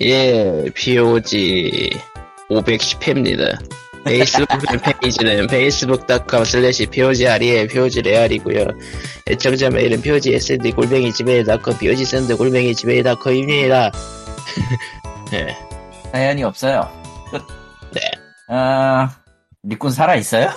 [0.00, 1.90] 예, POG
[2.50, 3.58] 510회입니다.
[4.04, 4.46] 페이스북
[5.00, 8.68] 페이지는 facebook.com slash POGRE, POGREAL이고요
[9.28, 13.90] 애청자 메일은 POGSND 골뱅이 지메일.com, POGSND 골뱅이 지메일.com입니다.
[15.32, 15.56] 네.
[16.12, 16.88] 사연이 없어요.
[17.30, 17.42] 끝.
[17.92, 18.00] 네.
[18.48, 19.10] 아,
[19.64, 20.50] 리꾼 살아있어요?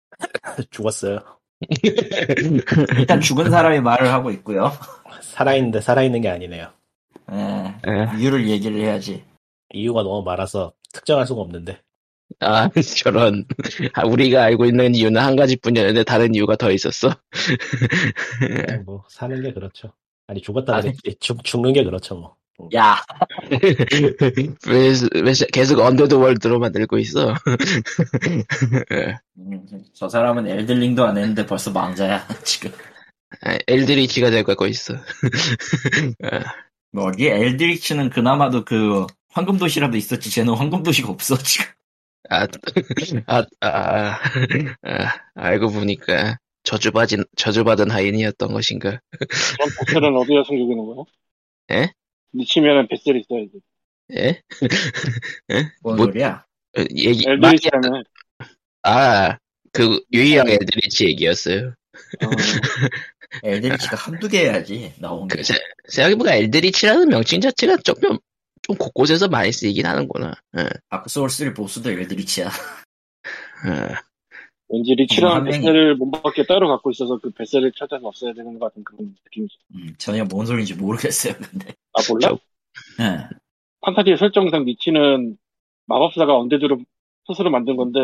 [0.70, 1.20] 죽었어요.
[2.96, 4.72] 일단 죽은 사람이 말을 하고 있고요.
[5.20, 6.70] 살아있는데 살아있는 게 아니네요.
[7.32, 8.18] 예, 예.
[8.18, 9.24] 이유를 얘기를 해야지.
[9.72, 11.80] 이유가 너무 많아서 특정할 수가 없는데.
[12.40, 12.68] 아,
[13.02, 13.44] 저런.
[13.94, 17.14] 아, 우리가 알고 있는 이유는 한 가지뿐이었는데 다른 이유가 더 있었어.
[18.84, 19.92] 뭐 사는 게 그렇죠.
[20.26, 21.16] 아니 죽었다 그랬지.
[21.20, 22.36] 죽, 죽는 게 그렇죠 뭐.
[22.74, 23.02] 야,
[24.68, 27.34] 왜, 왜 계속 언데드 월드로 만들고 있어?
[28.92, 29.18] 예.
[29.38, 32.70] 음, 저 사람은 엔드링도 안 했는데 벌써 망자야, 지금.
[33.42, 34.94] 아, 엘드리치가 되고 있어.
[36.94, 37.26] 뭐지?
[37.26, 40.30] 엘드리치는 그나마도 그, 황금도시라도 있었지.
[40.30, 41.66] 쟤는 황금도시가 없어, 지금.
[42.30, 42.46] 아,
[43.26, 44.20] 아, 아,
[44.82, 48.90] 아, 알고 보니까 저주받은, 저주받은 하인이었던 것인가.
[48.90, 51.04] 전 베셀은 어디에 숨기는 거야?
[51.72, 51.92] 에?
[52.30, 53.60] 미치면은 베셀이 있어야지.
[54.12, 54.40] 예?
[55.82, 56.44] 뭔 뭐- 소리야?
[56.78, 58.04] 어, 얘기, 엘드리치라면
[58.84, 59.36] 아,
[59.72, 61.74] 그, 유희왕 엘드리치 얘기였어요.
[62.22, 62.28] 어,
[63.42, 65.36] 엘드리치가 한두 개 해야지, 나온 게.
[65.36, 65.54] 그, 세-
[65.88, 67.94] 생각해보니까 엘드리치라는 명칭 자체가 좀,
[68.62, 70.34] 좀 곳곳에서 많이 쓰이긴 하는구나.
[70.58, 72.46] 예, 다크 소울 3 보스도 엘드리치야.
[73.66, 73.94] 예.
[74.68, 78.82] 왠지 음, 리치랑 vessel을 몸밖에 따로 갖고 있어서 그 vessel을 찾아서 없애야 되는 것 같은
[78.82, 79.56] 그런 느낌이죠.
[79.74, 81.74] 음, 전혀 뭔 소리인지 모르겠어요, 근데.
[81.92, 82.28] 아 몰라?
[82.28, 83.28] 저- 예.
[83.82, 85.36] 판타지의 설정상 리치는
[85.86, 86.78] 마법사가 언데드로
[87.26, 88.00] 스스로 만든 건데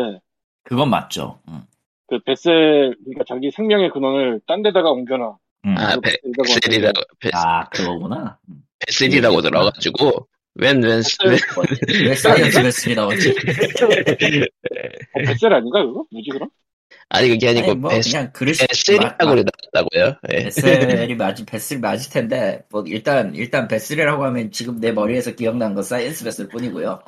[0.63, 1.39] 그건 맞죠.
[1.47, 1.63] 음.
[2.11, 5.37] 그 vessel 그러니까 자기 생명의 근원을 딴 데다가 옮겨놔.
[5.63, 5.75] 음.
[5.77, 8.37] 아, 베, vessel이라고 vessel이라고, 베, 아, 그거구나.
[8.49, 8.55] 음.
[8.85, 11.71] vessel이라고 들어가지고, 웬, 웬, 웬, 뭐지?
[12.09, 13.29] 왜 사이언스 베슬이 나오지?
[13.29, 16.05] 어, vessel 아닌가 그거?
[16.11, 16.49] 뭐지 그럼?
[17.07, 19.35] 아니, 그게 아니고, 아니, 뭐 vessel, 그냥 그릇이 vessel이라고
[19.73, 20.19] 나왔다고요?
[20.33, 20.43] 예.
[20.43, 25.83] 베슬이 맞지 vessel 맞을 텐데 뭐 일단 일단 vessel이라고 하면 지금 내 머리에서 기억난 건
[25.83, 27.01] 사이언스 베슬 뿐이고요.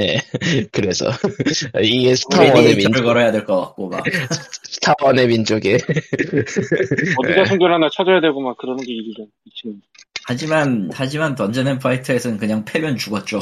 [0.00, 0.20] 예.
[0.72, 1.06] 그래서,
[1.82, 4.04] 이게 스타원의 민족, 걸어야 될 것 같고 막.
[4.64, 7.44] 스타원의 민족에, 어디다 네.
[7.46, 9.26] 숨겨놨나 찾아야 되고 막 그러는 게 일이죠.
[9.44, 9.80] 미치는.
[10.26, 13.40] 하지만 하지만 던전 앤 파이터에서는 그냥 패면 죽었죠.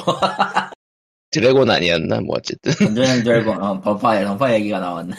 [1.30, 2.20] 드래곤 아니었나?
[2.20, 2.72] 뭐, 어쨌든.
[2.72, 5.14] 던전 앤 드래곤 어, 던파 던파 얘기가 나왔네.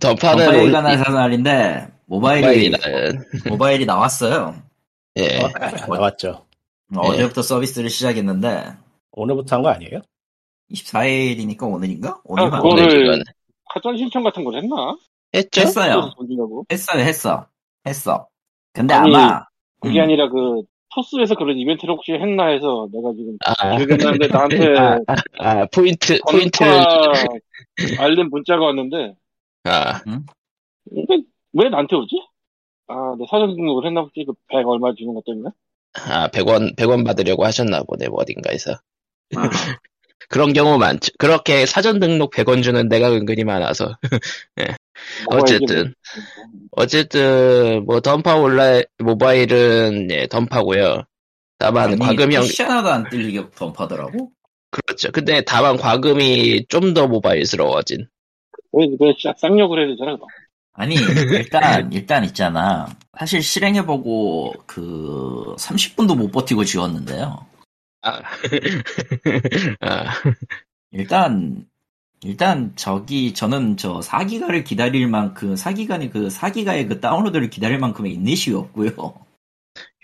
[0.00, 2.78] 던파는, 던파 얘기가 올- 나서 날인데 모바일이 모바일이나,
[3.48, 4.62] 모바일이 나왔어요.
[5.16, 5.38] 예.
[5.88, 6.44] 나왔죠.
[6.94, 8.64] 어제부터 서비스를 시작했는데
[9.16, 10.00] 오늘부터 한 거 아니에요?
[10.70, 12.10] 24일이니까 오늘인가?
[12.10, 13.22] 아, 오늘만 그거를- 오늘 이건
[13.72, 14.96] 사전 신청 같은 걸 했나?
[15.34, 15.60] 했죠?
[15.62, 16.10] 했어요.
[16.70, 17.46] 했어요, 했어,
[17.86, 18.28] 했어.
[18.72, 19.44] 근데 아니, 아마
[19.80, 20.04] 그게 음.
[20.04, 20.62] 아니라 그
[20.94, 24.98] 토스에서 그런 이벤트를 혹시 했나 해서 내가 지금 아, 나는데 나한테 아,
[25.40, 27.12] 아, 포인트, 포인트를, 건파
[28.04, 29.14] 알림 문자가 왔는데
[29.64, 31.16] 아, 근데
[31.52, 32.14] 왜 나한테 오지?
[32.86, 34.24] 아, 내 사전 등록을 했나 보지?
[34.24, 35.50] 그 100 얼마 주는 것 때문에?
[35.94, 38.72] 아, 100원, 100원 받으려고 하셨나 보네, 뭐 어딘가에서.
[39.36, 39.48] 아,
[40.28, 41.12] 그런 경우 많죠.
[41.18, 43.96] 그렇게 사전 등록 100원 주는 데가 은근히 많아서.
[45.28, 45.94] 뭐가 어쨌든.
[46.72, 51.04] 어쨌든, 뭐, 던파 온라인, 모바일은, 예, 던파고요
[51.58, 54.30] 다만, 아니, 과금형, PC 하나도 안 뜰리게 던파더라고.
[54.70, 55.10] 그렇죠.
[55.12, 58.08] 근데 다만 과금이 좀 더 모바일스러워진.
[58.72, 60.16] 왜, 왜 싹- 쌍욕을 해야 되잖아.
[60.76, 62.88] 아니 일단 일단 있잖아.
[63.16, 67.46] 사실 실행해보고 그 30분도 못 버티고 지웠는데요.
[68.04, 68.20] 아.
[69.80, 70.04] 아,
[70.92, 71.66] 일단
[72.22, 78.56] 일단 저기 저는 저 4기가를 기다릴 만큼 4기간의 그 4기가의 그 다운로드를 기다릴 만큼의 인내심이
[78.56, 79.24] 없고요.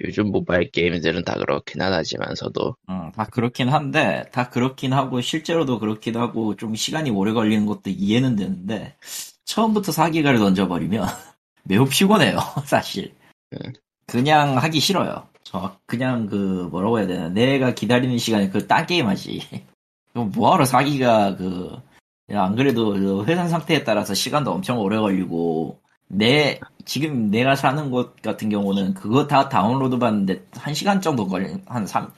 [0.05, 2.77] 요즘 모바일 게임들은 다 그렇긴 하지만서도.
[2.89, 7.91] 음, 다 그렇긴 한데 다 그렇긴 하고 실제로도 그렇긴 하고 좀 시간이 오래 걸리는 것도
[7.91, 8.97] 이해는 되는데
[9.45, 11.07] 처음부터 4기가를 던져버리면
[11.65, 13.15] 매우 피곤해요 사실
[13.53, 13.73] 음.
[14.07, 19.07] 그냥 하기 싫어요 저 그냥 그 뭐라고 해야 되나 내가 기다리는 시간에 그 딴 게임
[19.07, 19.41] 하지
[20.13, 21.91] 그럼 뭐하러 4기가 그
[22.37, 28.21] 안 그래도 그 회선 상태에 따라서 시간도 엄청 오래 걸리고 내 지금 내가 사는 곳
[28.23, 32.13] 같은 경우는 그거 다 다운로드 받는데 1시간 정도 걸린 한 3,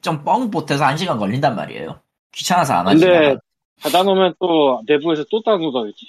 [0.00, 2.00] 좀 뻥 보태서 1시간 걸린단 말이에요.
[2.32, 3.04] 귀찮아서 안 하지.
[3.04, 3.36] 근데,
[3.82, 6.06] 닫아놓으면 또, 내부에서 또 다운로드 하겠지.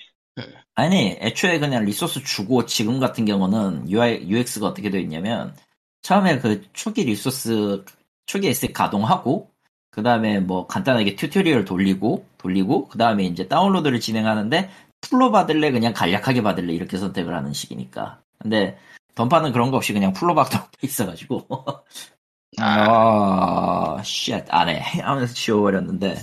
[0.75, 5.53] 아니, 애초에 그냥 resource 주고 지금 같은 경우는 UI, UX가 어떻게 되어 있냐면
[6.03, 7.83] 처음에 그 초기 resource,
[8.25, 9.49] 초기 asset 가동하고
[9.89, 14.69] 그 다음에 뭐 간단하게 튜토리얼 돌리고 돌리고 그 다음에 이제 다운로드를 진행하는데
[15.01, 18.21] 풀로 받을래 그냥 간략하게 받을래 이렇게 선택을 하는 식이니까.
[18.39, 18.77] 근데
[19.15, 21.47] 던파는 그런 거 없이 그냥 풀로 받고 있어가지고
[22.59, 23.97] 아.
[23.97, 24.79] 아, shit, 안 해.
[25.01, 26.17] 하면서 지워버렸는데.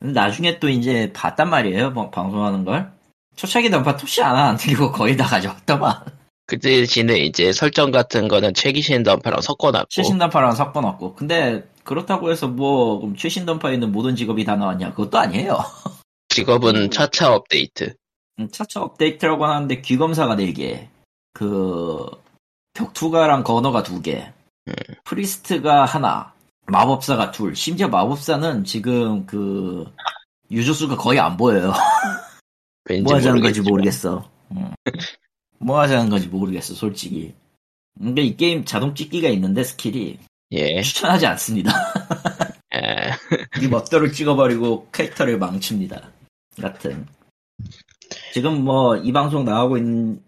[0.00, 2.92] 나중에 또 이제 봤단 말이에요, 뭐, 방송하는 걸.
[3.36, 6.17] 초창기 던파 도시 안 하는데 이거 거의 다 가져왔더만.
[6.48, 11.14] 그 대신에 이제 설정 같은 거는 최신 던파랑 섞어놨고 최신 던파랑 섞어놨고.
[11.14, 14.92] 근데 그렇다고 해서 뭐, 최신 던파에 있는 모든 직업이 다 나왔냐?
[14.94, 15.58] 그것도 아니에요.
[16.30, 16.90] 직업은 음.
[16.90, 17.94] 차차 업데이트.
[18.38, 20.88] 음, 차차 업데이트라고 하는데 귀검사가 4개,
[21.34, 22.06] 그
[22.72, 24.32] 격투가랑 거너가 2개,
[24.68, 24.74] 음.
[25.04, 26.32] 프리스트가 하나,
[26.66, 27.54] 마법사가 둘.
[27.56, 29.84] 심지어 마법사는 지금 그
[30.50, 31.74] 유저수가 거의 안 보여요.
[32.88, 33.60] 왠지 뭐 하자는 건지.
[33.60, 34.26] 모르겠어.
[34.52, 34.72] 음.
[35.58, 37.34] 뭐 하자는 건지 모르겠어, 솔직히.
[37.98, 40.18] 근데 이 게임 자동 찍기가 있는데 스킬이
[40.52, 40.82] 예.
[40.82, 41.72] 추천하지 않습니다.
[42.72, 43.10] 에,
[43.62, 46.10] 이 멋대로 찍어버리고 캐릭터를 망칩니다.
[46.60, 47.06] 같은.
[48.32, 50.20] 지금 뭐 이 방송 나오고 있는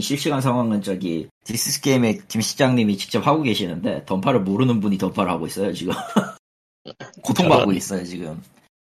[0.00, 5.46] 실시간 상황은 저기 디스스 게임의 김 시장님이 직접 하고 계시는데 던파를 모르는 분이 던파를 하고
[5.46, 5.94] 있어요 지금.
[7.22, 8.40] 고통받고 있어요 지금.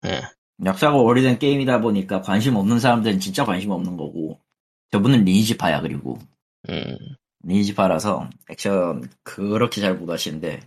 [0.05, 0.21] 예.
[0.65, 4.39] 역사가 오래된 게임이다 보니까 관심 없는 사람들은 진짜 관심 없는 거고
[4.91, 6.19] 저분은 리니지파야 그리고.
[6.69, 6.97] 음,
[7.43, 10.59] 리니지파라서 액션 그렇게 잘 못 하시는데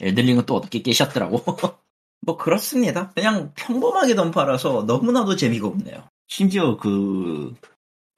[0.00, 1.42] 엘들링은 또 어떻게 깨셨더라고.
[2.22, 3.10] 뭐 그렇습니다.
[3.10, 6.04] 그냥 평범하게 던파라서 너무나도 재미가 없네요.
[6.28, 7.54] 심지어 그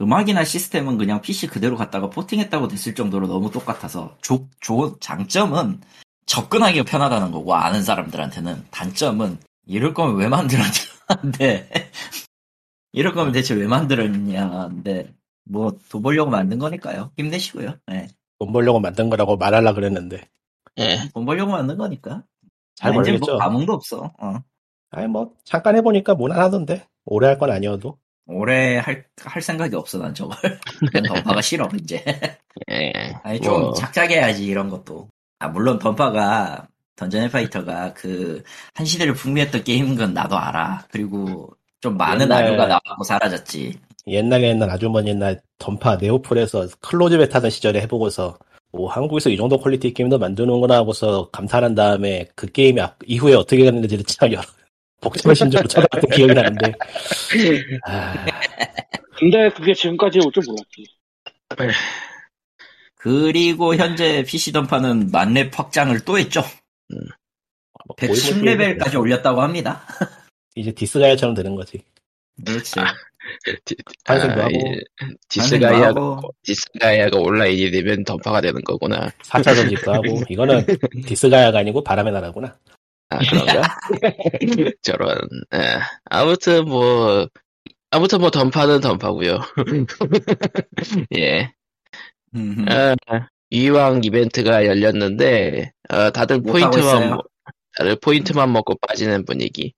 [0.01, 5.81] 음악이나 시스템은 그냥 PC 그대로 갖다가 포팅했다고 됐을 정도로 너무 똑같아서 조, 좋은 장점은
[6.27, 8.67] 접근하기가 편하다는 거고 아는 사람들한테는.
[8.71, 11.71] 단점은 이럴 거면 왜 만들었냐인데.
[12.93, 15.15] 이럴 거면 대체 왜 만들었냐인데
[15.45, 17.13] 뭐 돈 벌려고 만든 거니까요.
[17.19, 17.77] 힘내시고요.
[17.87, 18.09] 네.
[18.39, 20.23] 돈 벌려고 만든 거라고 말하려 그랬는데.
[20.79, 20.99] 예.
[21.15, 22.23] 돈 벌려고 만든 거니까.
[22.77, 23.33] 잘 아, 이제 모르겠죠.
[23.33, 24.13] 뭐 감흥도 없어.
[24.21, 24.35] 어.
[24.91, 26.87] 아니 뭐 잠깐 해보니까 무난하던데.
[27.05, 27.99] 오래 할 건 아니어도.
[28.27, 30.37] 오래 할, 할 생각이 없어 난 저걸.
[31.09, 32.05] 던파가 싫어 이제.
[32.71, 32.93] 예.
[33.25, 35.09] 아니 좀 뭐, 작작해야지 이런 것도.
[35.41, 38.43] 아 물론 던파가 던전 앤 파이터가 그
[38.75, 40.87] 한 시대를 풍미했던 게임인 건 나도 알아.
[40.91, 41.51] 그리고
[41.81, 47.51] 좀 많은 아류가 나오고 사라졌지 옛날 옛날 아주 먼 옛날 던파 네오플에서 closed beta 하던
[47.51, 48.39] 시절에 해보고서
[48.73, 53.65] 오 한국에서 이 정도 퀄리티 게임도 만드는구나 하고서 감탄한 다음에 그 게임이 앞- 이후에 어떻게
[53.65, 54.43] 됐는지를 참 여러
[55.01, 56.73] 복잡한 심정으로 찾아봤던 기억이 나는데.
[57.87, 58.27] 아,
[59.19, 60.85] 근데 그게 지금까지 올 줄 몰랐지.
[62.97, 66.43] 그리고 현재 PC 던파는 만렙 확장을 또 했죠.
[66.89, 69.83] 뭐 보이고 110레벨까지 올렸다고 합니다.
[70.55, 71.83] 이제 디스가이아처럼 되는 거지.
[72.45, 72.81] 그렇지 디-
[74.05, 74.81] 환생도 아, 하고 이-
[76.43, 79.09] 디스가이아가, 온라인이 되면 던파가 되는 거구나.
[79.23, 80.65] 4차 전집도 하고 이거는
[81.07, 82.57] 디스가이아가 아니고 바람의 나라구나
[83.11, 83.63] 아, 그런가?
[84.83, 85.19] 저런,
[85.55, 85.59] 예.
[86.05, 87.27] 아무튼 뭐,
[87.91, 89.41] 아무튼 뭐 던파는 던파고요
[91.17, 91.53] 예.
[92.37, 92.95] 음, 아,
[93.51, 97.19] 이왕 이벤트가 열렸는데, 어, 다들 포인트만,
[97.77, 99.75] 다들 포인트만 먹고 빠지는 분위기.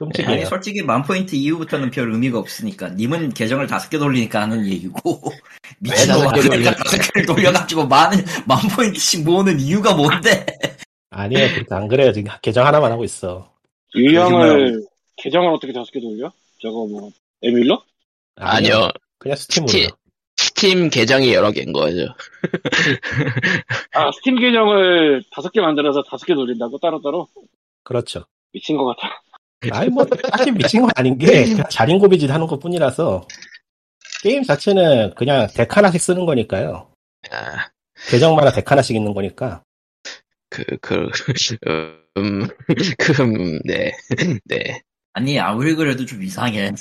[0.00, 4.66] 아니 끔찍해요 솔직히 만 포인트 이후부터는 별 의미가 없으니까 님은 계정을 다섯 개 돌리니까 하는
[4.66, 5.22] 얘기고
[5.80, 8.10] 미친놈아 다섯 개 그러니까 다섯 개를 돌려가지고 만,
[8.46, 10.46] 만 포인트씩 모으는 이유가 뭔데
[11.10, 13.52] 아니에요 그렇게 안 그래요 지금 계정 하나만 하고 있어
[13.94, 14.84] 유희왕을
[15.16, 16.32] 계정을 어떻게 다섯 개 돌려?
[16.60, 17.10] 저거 뭐
[17.42, 17.82] 에뮬레이터?
[18.36, 18.90] 아니요.
[19.18, 19.90] 그냥 스팀으로 스팀.
[20.36, 22.06] 스팀 계정이 여러 개인 거죠.
[23.94, 27.26] 아 스팀 계정을 다섯 개 만들어서 다섯 개 돌린다고 따로따로?
[27.82, 29.20] 그렇죠 미친 것 같아.
[29.72, 33.26] 아니 뭐 딱히 미친 건 아닌 게 그냥 자린 고비짓 하는 것 뿐이라서
[34.22, 36.90] 게임 자체는 그냥 덱 하나씩 쓰는 거니까요.
[37.30, 37.70] 아,
[38.08, 39.62] 계정마다 덱 하나씩 있는 거니까.
[40.50, 41.10] 그, 그,
[42.16, 42.48] 음,
[42.98, 43.92] 그, 음, 네,
[44.44, 44.80] 네.
[45.12, 46.72] 아니 아무리 그래도 좀 이상해.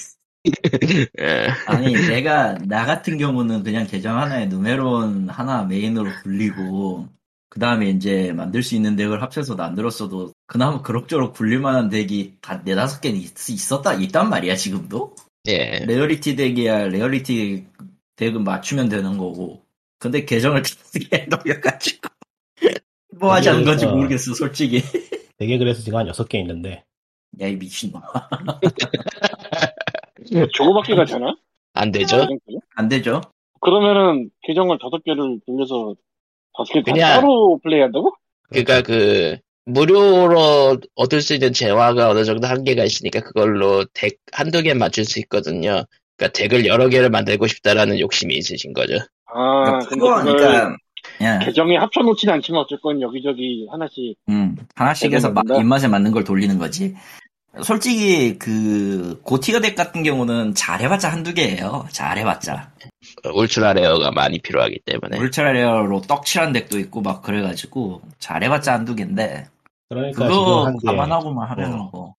[1.19, 1.47] 예.
[1.65, 7.07] 아니 내가 나 같은 경우는 그냥 계정 하나에 누메론 하나 메인으로 굴리고
[7.57, 13.01] 그 다음에 이제 만들 수 있는 덱을 합쳐서 만들었어도 그나마 그럭저럭 굴릴만한 덱이 다 네다섯
[13.01, 15.15] 개는 있- 있었다 있단 말이야 지금도?
[15.47, 15.79] 예.
[15.87, 17.65] rarity 덱이야 rarity
[18.15, 19.63] 덱은 맞추면 되는 거고.
[19.97, 20.61] 근데 계정을
[20.93, 22.07] 다르게 돌려가지고
[23.19, 24.83] 뭐 하자는 건지 그래서- 모르겠어 솔직히.
[25.39, 26.83] 되게 그래서 지금 한 6개 있는데.
[27.41, 27.99] 야 이 미친놈.
[30.55, 31.35] 저거밖에 가잖아?
[31.73, 32.27] 안 되죠?
[32.75, 33.21] 안 되죠?
[33.61, 35.95] 그러면은 계정을 다섯 개를 돌려서
[36.65, 38.13] 개다 그냥- 따로 플레이한다고?
[38.49, 44.73] 그니까 그, 무료로 얻을 수 있는 재화가 어느 정도 한계가 있으니까 그걸로 덱 한두 개
[44.73, 45.83] 맞출 수 있거든요.
[46.15, 48.95] 그니까 덱을 여러 개를 만들고 싶다라는 욕심이 있으신 거죠.
[49.25, 50.75] 아 근데 그거 그러니까
[51.21, 55.41] 야, 계정에 합쳐놓진 않지만 어쨌건 여기저기 하나씩 음, 하나씩 해서 마-?
[55.59, 56.95] 입맛에 맞는 걸 돌리는 거지.
[57.63, 61.87] 솔직히 그 고티어 덱 같은 경우는 잘해봤자 한두 개예요.
[61.91, 62.71] 잘해봤자.
[63.23, 65.17] ultra rare가 많이 필요하기 때문에.
[65.17, 69.47] ultra rare로 떡칠한 덱도 있고 막 그래가지고 잘해봤자 한두 개인데
[69.89, 71.91] 그러니까 그거 감안하고만 하려는 어.
[71.91, 72.15] 거.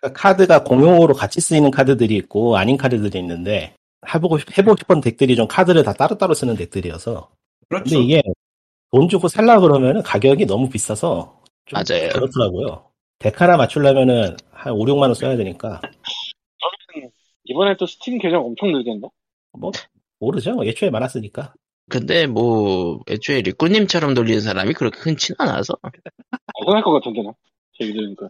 [0.00, 3.74] 그러니까 카드가 공용으로 같이 쓰이는 카드들이 있고 아닌 카드들이 있는데
[4.12, 7.28] 해보고 싶, 해보고 싶은 덱들이 좀 카드를 다 따로따로 쓰는 덱들이어서
[7.68, 7.84] 그렇죠.
[7.84, 8.22] 근데 이게
[8.92, 12.10] 돈 주고 살라 그러면은 가격이 너무 비싸서 좀 맞아요.
[12.10, 12.84] 그렇더라고요.
[13.18, 15.80] 덱 하나 맞추려면은 한 5, 6만 원 써야 되니까
[17.44, 19.08] 이번에 또 스팀 계정 엄청 늘겠네.
[19.58, 19.72] 뭐
[20.18, 20.64] 모르죠.
[20.64, 21.54] 애초에 많았으니까.
[21.88, 25.74] 근데 뭐 애초에 리꾸님처럼 돌리는 사람이 그렇게 흔치 않아서
[26.58, 27.32] 당연할 것 같은데, 나.
[27.80, 28.28] 얘기 들으니까.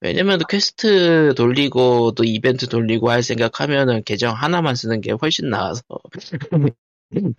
[0.00, 5.82] 왜냐면 퀘스트 돌리고 또 이벤트 돌리고 할 생각하면은 계정 하나만 쓰는 게 훨씬 나아서
[6.54, 6.66] 응,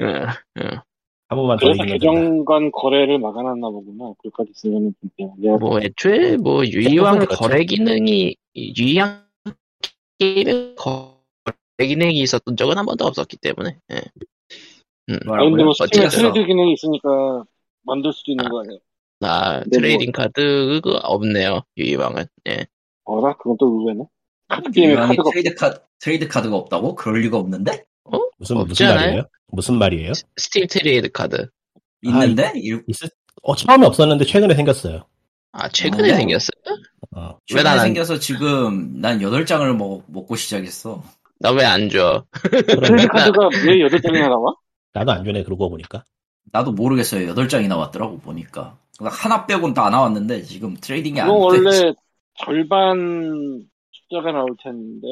[0.58, 0.80] 응.
[1.28, 1.84] 한 번만 더 그래서.
[1.84, 4.14] 계정 간 거래를 막아놨나 보구나.
[4.20, 7.36] 그까지 쓰면은 좀 내가 뭐 애초에 뭐 유희왕 그렇죠.
[7.36, 9.24] 거래 기능이 유희왕
[10.20, 11.13] 게임에 거래
[11.78, 14.02] 기능이 있었던 적은 한 번도 없었기 때문에 예.
[15.10, 15.20] 음.
[15.28, 16.32] 아, 근데 뭐 스팀에 어쨌든.
[16.32, 17.44] 트레이드 기능이 있으니까
[17.84, 18.78] 만들 수도 있는 거 아니야?
[19.20, 22.66] 나 네, trading card가 없네요 유희왕은 예.
[23.06, 23.36] 어라?
[23.38, 24.04] 그건 또 의외네.
[24.48, 26.96] 카드 게임에 카드가 트레이드 카 트레이드 카드가 없다고?
[26.96, 27.84] 그럴 리가 없는데?
[28.38, 29.00] 무슨 없지 무슨 않아요?
[29.06, 29.24] 말이에요?
[29.48, 30.14] 무슨 말이에요?
[30.38, 31.48] 스팀 트레이드 카드
[32.02, 32.52] 있는데?
[32.56, 33.10] 일- 있을
[33.42, 35.06] 어, 처음에 없었는데 최근에 생겼어요.
[35.54, 36.16] 아 최근에 어.
[36.16, 36.78] 생겼어요?
[37.16, 37.28] 어.
[37.30, 41.04] 왜 최근에 난 안- 생겨서 지금 난 8장을 먹, 먹고 시작했어.
[41.44, 42.26] 나 왜 안 줘?
[42.42, 44.56] 트레이드 그러면 카드가 왜 8장이나 나와?
[44.94, 46.04] 나도 안 주네 그러고 보니까.
[46.52, 47.34] 나도 모르겠어요.
[47.36, 48.78] 8장이 나왔더라고 보니까.
[48.98, 51.34] 그러니까 하나 빼고는 다 나왔는데 지금 trading이 안 돼.
[51.34, 51.94] 원래
[52.40, 55.08] 절반 숫자가 나올 텐데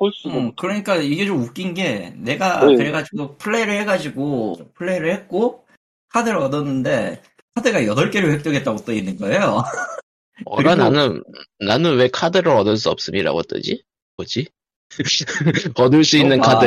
[0.00, 2.76] 홀수가 음, 그러니까 이게 좀 웃긴 게 내가 네.
[2.76, 5.64] 그래가지고 플레이를 해가지고 플레이를 했고
[6.10, 7.22] 카드를 얻었는데
[7.54, 9.62] 카드가 8개를 획득했다고 떠 있는 거예요.
[10.46, 11.22] 어라 그리고- 나는
[11.60, 13.82] 나는 왜 카드를 얻을 수 없음이라고 뜨지?
[14.16, 14.48] 뭐지?
[15.76, 16.54] 얻을 수 있는 봐.
[16.54, 16.66] 카드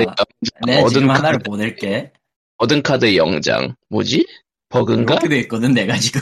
[0.65, 1.17] 내가 얻은 지금 카드.
[1.17, 2.12] 하나를 보낼게.
[2.58, 4.25] 얻은 카드 0장 뭐지?
[4.70, 5.15] 버그인가?
[5.15, 6.22] 이렇게 돼 있거든 내가 지금.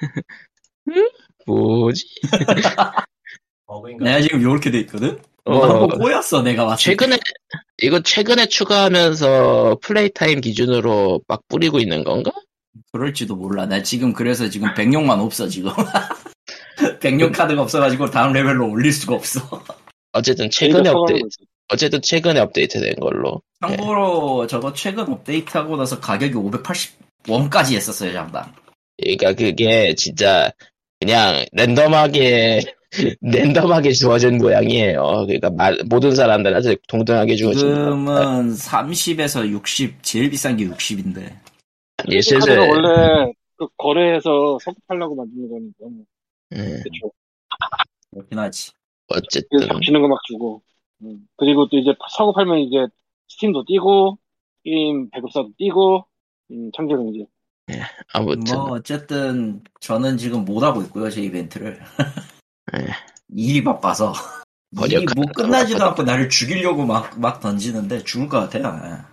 [1.46, 2.04] 뭐지?
[3.66, 4.04] 버그인가?
[4.04, 5.18] 내가 지금 이렇게 돼 있거든.
[5.44, 6.90] 어, 한번 꼬였어 내가 왔을 때.
[6.96, 7.18] 최근에
[7.78, 12.32] 이거 최근에 추가하면서 play time 기준으로 막 뿌리고 있는 건가?
[12.92, 13.66] 그럴지도 몰라.
[13.66, 15.70] 나 지금 그래서 지금 백룡만 없어 지금.
[17.00, 19.62] 백룡 카드가 없어가지고 다음 레벨로 올릴 수가 없어.
[20.16, 21.28] 어쨌든 최근에 업데이트.
[21.68, 28.52] 어쨌든 최근에 업데이트된 걸로 참고로 저거 최근 업데이트하고 나서 가격이 580원까지 했었어요 장당.
[28.98, 30.50] 그러니까 그게 진짜
[31.00, 32.62] 그냥 랜덤하게
[33.20, 35.24] 랜덤하게 주어진 모양이에요.
[35.26, 41.34] 그러니까 말- 모든 사람들한테 동등하게 주어진 지금은 30에서 60 제일 비싼 게 60인데.
[42.10, 45.86] 예, 카드가 원래 그 거래해서 성급하려고 만드는 거니까.
[46.52, 47.10] 음, 그쵸.
[48.12, 48.70] 그렇긴 하지.
[49.08, 50.62] 어쨌든 잡히는 거 막 주고.
[51.02, 51.26] 음.
[51.36, 52.86] 그리고 또 이제 사고 팔면 이제
[53.28, 54.18] 스팀도 뛰고,
[54.64, 56.06] 게임 배급사도 뛰고,
[56.50, 57.26] 음, 창조경제.
[58.12, 61.80] 아무튼 뭐 어쨌든 저는 지금 못 하고 있고요 제 이벤트를.
[62.76, 62.78] 예.
[63.34, 64.12] 일이 바빠서.
[64.88, 65.84] 일이 뭐 끝나지도.
[65.84, 69.04] 않고 나를 죽이려고 막, 막 던지는데 죽을 것 같아요.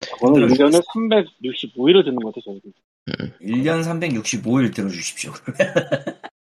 [0.00, 2.70] 그거는 힘들어 1년에 365일을 듣는 것 같아, 저희도.
[3.40, 5.32] 1년 365일 들어주십시오.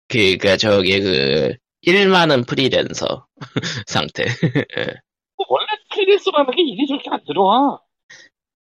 [0.09, 1.55] 그러니까 저게 그
[1.87, 3.27] 1만은 프리랜서
[3.87, 4.25] 상태.
[5.49, 7.81] 원래 프리랜서라는 게 일이 저렇게 안 들어와.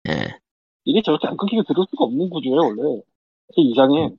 [0.10, 0.38] 예.
[0.86, 3.02] 일이 저렇게 안 끊기게 들어올 수가 없는 구조예요, 원래.
[3.56, 4.10] 되게 이상해.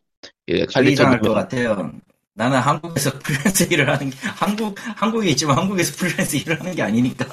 [0.47, 1.93] 그그 이상할 것 칼리토님은 같아요.
[2.35, 7.25] 나는 한국에서 프리랜서 일을 하는 게, 한국, 한국에 있지만 한국에서 프리랜서 일을 하는 게 아니니까.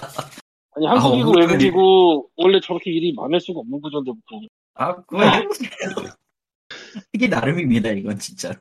[0.75, 4.47] 아니, 한국이고 어, 외국이고, 원래 저렇게 일이 많을 수가 없는 구조인데, 보통.
[4.75, 5.23] 아, 그거
[7.11, 8.53] 이게 나름입니다, 이건 진짜.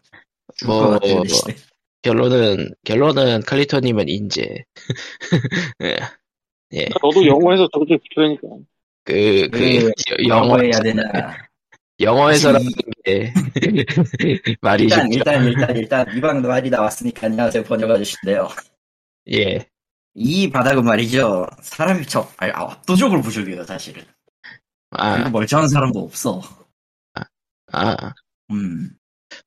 [0.66, 1.54] 뭐내 시대.
[2.02, 4.64] 결론은 결론은 칼리토님은 인재.
[5.82, 5.96] 예.
[6.74, 6.88] 예.
[7.00, 8.48] 저도 영어에서 저렇게 붙여야니까.
[9.04, 11.02] 그, 그, 그, 영어, 해야 되나.
[12.00, 12.66] 영어에서라는
[13.04, 13.32] 게
[14.60, 15.18] 말이 일단, 쉽죠.
[15.18, 18.48] 일단, 일단, 일단, 이방 말이 나왔으니까 안녕하세요, 번역 아저씨인데요.
[19.32, 19.66] 예.
[20.14, 21.46] 이 바닥은 말이죠.
[21.62, 24.04] 사람이 저, 아니, 압도적으로 부족해요, 사실은.
[24.90, 26.42] 아, 멀쩡한 사람도 없어.
[27.72, 28.12] 아.
[28.50, 28.90] 음.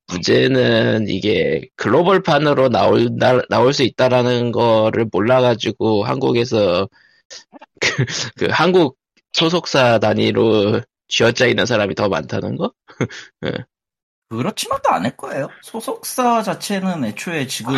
[0.07, 6.87] 문제는 이게 글로벌판으로 나올, 나, 나올 수 있다라는 거를 몰라가지고 한국에서
[7.79, 8.05] 그,
[8.37, 8.97] 그 한국
[9.33, 12.71] 소속사 단위로 쥐어짜 있는 사람이 더 많다는 거?
[14.29, 15.49] 그렇지만도 않을 거예요.
[15.61, 17.73] 소속사 자체는 애초에 지금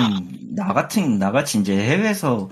[0.56, 2.50] 나 같은 나같이 이제 해외에서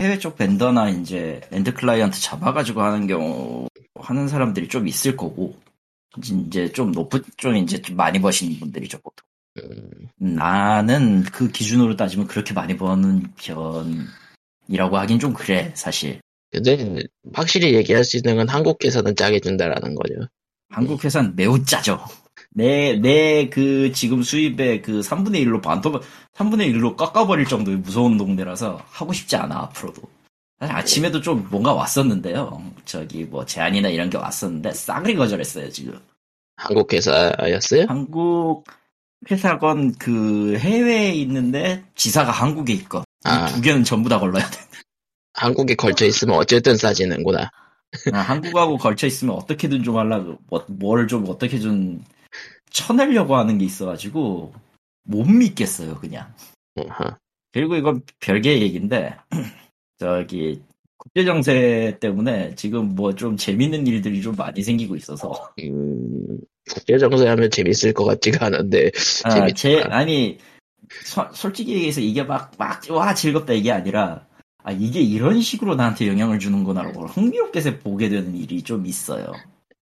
[0.00, 3.68] 해외 쪽 vendor나 이제 end client 잡아가지고 하는 경우
[4.00, 5.54] 하는 사람들이 좀 있을 거고
[6.22, 9.26] 이제 좀 높은 좀 이제 좀 많이 버시는 분들이죠 보통.
[9.58, 16.20] 음, 나는 그 기준으로 따지면 그렇게 많이 버는 편이라고 하긴 좀 그래 사실.
[16.50, 17.02] 근데
[17.32, 20.14] 확실히 얘기할 수 있는 건 한국에서는 짜게 준다라는 거죠.
[20.68, 22.04] 한국 회사는 매우 짜죠.
[22.50, 26.00] 내, 내 그 지금 수입의 그 3분의 1로 반토,
[26.34, 30.02] 3분의 1로 깎아버릴 정도의 무서운 동네라서 하고 싶지 않아, 앞으로도.
[30.58, 32.72] 사실 아침에도 좀 뭔가 왔었는데요.
[32.84, 35.98] 저기 뭐 제안이나 이런 게 왔었는데 싸그리 거절했어요, 지금.
[36.56, 37.86] 한국 회사였어요?
[37.88, 38.64] 한국
[39.30, 43.04] 회사건 그 해외에 있는데 지사가 한국에 있건.
[43.24, 43.48] 아.
[43.48, 44.58] 이두 개는 전부 다 걸러야 돼.
[45.32, 47.50] 한국에 걸쳐 있으면 어쨌든 싸지는구나.
[48.12, 52.02] 아, 한국하고 걸쳐 있으면 어떻게든 좀 하려고, 뭐, 뭘좀 어떻게 좀
[52.70, 54.52] 쳐내려고 하는 게 있어가지고,
[55.04, 56.32] 못 믿겠어요, 그냥.
[57.52, 59.16] 그리고 이건 별개의 얘기인데,
[59.98, 60.62] 저기,
[60.96, 65.32] 국제 정세 때문에 지금 뭐 좀 재밌는 일들이 좀 많이 생기고 있어서.
[65.60, 66.38] 음,
[66.70, 68.90] 국제 정세하면 재밌을 것 같지가 않은데
[69.24, 69.54] 아, 재밌다.
[69.54, 70.38] 제, 아니,
[71.04, 74.26] 서- 솔직히 얘기해서 이게 막, 막, 와, 즐겁다 이게 아니라,
[74.62, 79.26] 아, 이게 이런 식으로 나한테 영향을 주는구나라고 흥미롭게 보게 되는 일이 좀 있어요.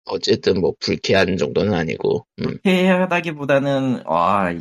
[0.06, 2.26] 어쨌든 뭐 불쾌한 정도는 아니고.
[2.40, 2.46] 음.
[2.64, 4.54] 불쾌하다기보다는, 와,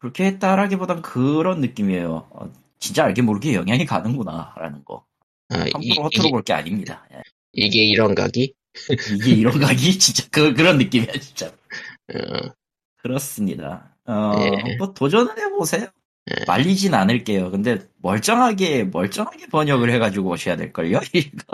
[0.00, 2.28] 불쾌했다라기보단 그런 느낌이에요.
[2.78, 5.06] 어, 진짜 알게 모르게 영향이 가는구나라는 거.
[5.50, 7.06] 아, 이, 함부로 허투루 볼 게 아닙니다.
[7.12, 7.68] 예.
[7.68, 8.54] 게 이런 각이?
[9.10, 11.48] 이게 이런 각이 진짜 그, 그런 느낌이야, 진짜.
[11.48, 12.52] 어,
[12.98, 13.96] 그렇습니다.
[14.06, 14.76] 어, 예.
[14.78, 15.88] 뭐 도전을 해보세요.
[16.30, 16.44] 예.
[16.46, 17.50] 말리진 않을게요.
[17.50, 21.00] 근데 멀쩡하게, 멀쩡하게 번역을 해가지고 오셔야 될 걸요?
[21.14, 21.44] 이거.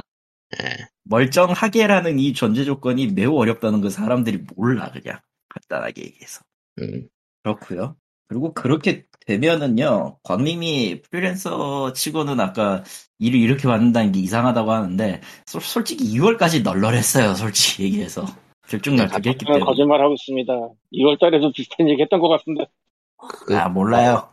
[0.63, 0.89] 예.
[1.05, 5.21] 멀쩡하게라는 이 전제 조건이 매우 어렵다는 거 사람들이 몰라, 그냥.
[5.49, 6.43] 간단하게 얘기해서.
[6.81, 7.09] 음,
[7.43, 7.97] 그렇고요
[8.33, 12.83] 그리고 그렇게 되면은요, 광림이 프리랜서 치고는 아까
[13.19, 18.25] 일을 이렇게 받는다는 게 이상하다고 하는데, 솔- 솔직히 2월까지 널널했어요, 솔직히 얘기해서.
[18.69, 19.65] 들쭉날쭉 했기 저는 때문에.
[19.65, 20.53] 거짓말 하고 있습니다.
[20.95, 22.65] 2월 달에도 비슷한 얘기 했던 것 같은데.
[23.19, 24.29] 그- 아, 몰라요.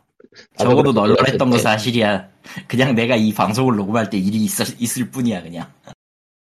[0.58, 1.62] 나도 적어도 그렇게 널널했던 거 생각했는데.
[1.62, 2.28] 사실이야.
[2.66, 5.70] 그냥 내가 이 방송을 녹음할 때 일이 있, 있을 뿐이야, 그냥.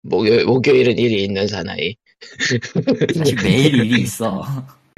[0.03, 1.95] 목요, 목요일은 일이 있는 사나이.
[3.15, 4.43] 사실 매일 일이 있어.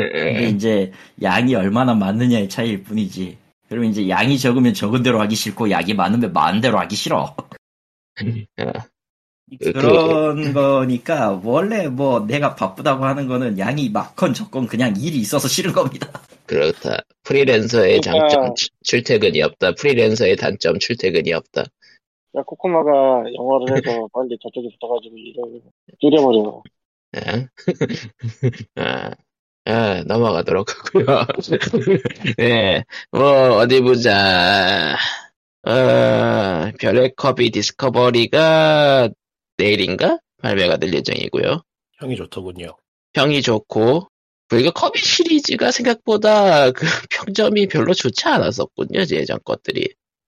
[0.08, 0.48] 근데 예.
[0.50, 0.92] 이제
[1.22, 3.38] 양이 얼마나 많느냐의 차이일 뿐이지.
[3.68, 7.36] 그리고 이제 양이 적으면 적은 대로 하기 싫고 양이 많으면 많은 대로 하기 싫어.
[7.36, 7.36] 어,
[9.60, 15.48] 그- 그런 거니까 원래 뭐 내가 바쁘다고 하는 거는 양이 많건 적건 그냥 일이 있어서
[15.48, 16.10] 싫은 겁니다.
[16.46, 17.02] 그렇다.
[17.24, 19.74] 프리랜서의 그러니까- 장점 출- 출퇴근이 없다.
[19.76, 21.64] 프리랜서의 단점 출퇴근이 없다.
[22.38, 22.92] 야, 코코마가
[23.36, 25.62] 영어를 해서 빨리 저쪽에 붙어가지고 일을
[26.00, 26.64] 줄여버려.
[27.18, 27.48] 예.
[28.76, 29.12] 아,
[29.66, 31.26] 아, 넘어가도록 하고요.
[32.38, 34.98] 네, 뭐 어디 보자.
[35.64, 39.10] 어, 별의 커비 디스커버리가
[39.58, 41.62] 내일인가 발매가 될 예정이고요.
[42.00, 42.78] 평이 좋더군요.
[43.14, 44.08] 평이 좋고
[44.48, 49.02] 그리고 커비 시리즈가 생각보다 그 평점이 별로 좋지 않았었군요.
[49.12, 49.88] 예전 것들이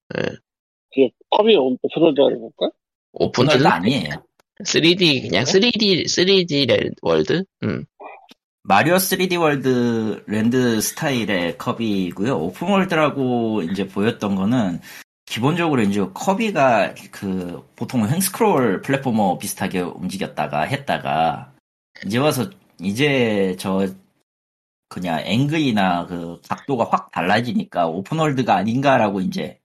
[0.10, 2.70] 그게 커비 open world를 볼까?
[3.14, 4.24] open world open world 아니에요.
[4.64, 7.44] 3D 그냥 3D 3D 월드.
[7.64, 7.86] 음.
[8.64, 12.38] 마리오 3D 월드 랜드 스타일의 커비고요.
[12.38, 14.80] open world라고 이제 보였던 거는
[15.26, 21.54] 기본적으로 이제 커비가 그 보통 횡스크롤 platformer 비슷하게 움직였다가 했다가
[22.06, 23.88] 이제 와서 이제 저
[24.90, 29.60] 그냥 앵글이나 그 각도가 확 달라지니까 open world가 아닌가라고 이제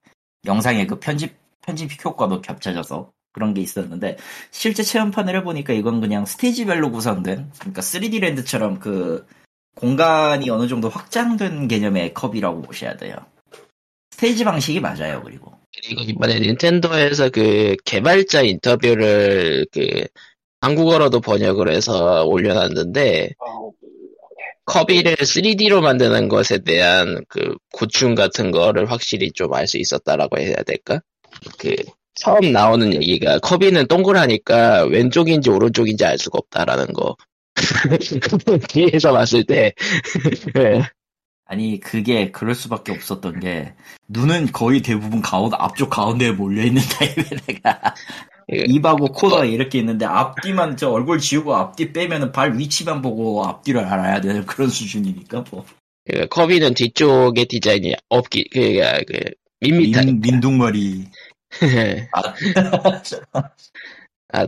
[0.47, 4.17] 영상의 그 편집 편집 효과도 겹쳐져서 그런 게 있었는데
[4.51, 9.27] 실제 체험판을 해보니까 이건 그냥 스테이지별로 구성된 그러니까 3D 랜드처럼 그
[9.75, 13.15] 공간이 어느 정도 확장된 개념의 커비라고 보셔야 돼요.
[14.13, 15.23] 스테이지 방식이 맞아요.
[15.23, 20.07] 그리고 그리고 이번에 닌텐도에서 그 개발자 인터뷰를 그
[20.63, 23.45] 한국어로도 번역을 해서 올려놨는데 아,
[24.65, 30.63] 커비를 3D로 만드는 것에 대한 그 고충 같은 거를 확실히 좀 알 수 있었다라고 해야
[30.63, 31.03] 될까?
[31.59, 31.77] 그
[32.17, 37.17] 처음 나오는 얘기가 커비는 동그라니까 왼쪽인지 오른쪽인지 알 수가 없다라는 거.
[38.69, 39.73] 뒤에서 봤을 때
[40.55, 40.83] 네.
[41.47, 43.75] 아니 그게 그럴 수밖에 없었던 게
[44.09, 47.95] 눈은 거의 대부분 가운데 앞쪽 가운데에 몰려 있는 타입에 내가
[48.53, 48.65] 예.
[48.67, 54.21] 입하고 코가 이렇게 있는데 앞뒤만 저 얼굴 지우고 앞뒤 빼면은 발 위치만 보고 앞뒤를 알아야
[54.21, 59.19] 되는 그런 수준이니까 뭐그 커비는 뒤쪽에 디자인이 없기 그러니까 그
[59.61, 61.07] 밋밋한 민, 민둥머리
[62.13, 62.23] 아,
[64.33, 64.47] 아,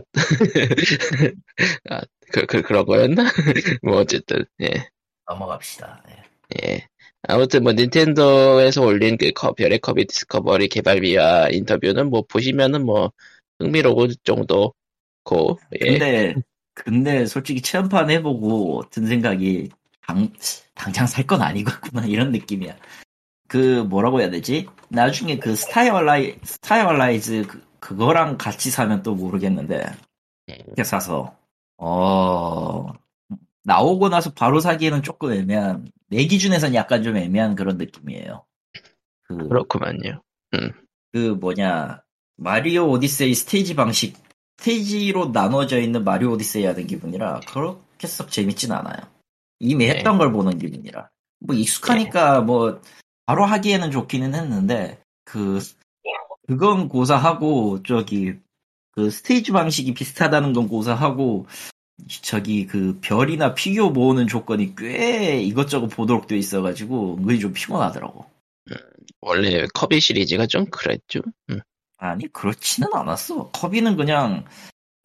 [1.89, 3.23] 아, 그, 그, 그런 거였나?
[3.83, 4.89] 뭐, 어쨌든, 예,
[5.27, 6.03] 넘어갑시다.
[6.09, 6.63] 예.
[6.63, 6.87] 예.
[7.27, 13.11] 아무튼 뭐, 닌텐도에서 올린 그 커, 별의 커비 디스커버리 개발비와 인터뷰는 뭐, 보시면은 뭐,
[13.59, 14.75] 흥미로울 정도고,
[15.81, 15.97] 예.
[15.99, 16.35] 근데
[16.73, 19.69] 근데 솔직히 체험판 해보고 든 생각이
[20.07, 20.31] 당,
[20.75, 22.77] 당장 살 건 아니겠구나 이런 느낌이야.
[23.47, 24.67] 그 뭐라고 해야 되지?
[24.89, 29.85] 나중에 그 스타 얼라이 스타 얼라이즈 그, 그거랑 같이 사면 또 모르겠는데
[30.47, 31.35] 이렇게 사서
[31.77, 32.87] 어
[33.63, 38.45] 나오고 나서 바로 사기에는 조금 애매한 내 기준에선 약간 좀 애매한 그런 느낌이에요.
[39.23, 40.21] 그, 그렇구만요.
[41.13, 42.03] 그 뭐냐
[42.37, 44.17] 마리오 오디세이 스테이지 방식
[44.57, 48.97] 스테이지로 나눠져 있는 마리오 오디세이 하는 기분이라 그렇게 썩 재밌진 않아요.
[49.59, 49.97] 이미 네.
[49.97, 52.81] 했던 걸 보는 기분이라 뭐 익숙하니까 뭐
[53.29, 55.59] 바로 하기에는 좋기는 했는데 그
[56.47, 58.33] 그건 고사하고 저기
[58.89, 61.45] 그 스테이지 방식이 비슷하다는 건 고사하고
[62.23, 68.25] 저기 그 별이나 피규어 모으는 조건이 꽤 이것저것 보도록 돼 있어가지고 은근히 좀 피곤하더라고.
[69.21, 71.19] 원래 커비 시리즈가 좀 그랬죠.
[71.51, 71.59] 음.
[71.97, 73.51] 아니 그렇지는 않았어.
[73.51, 74.43] 커비는 그냥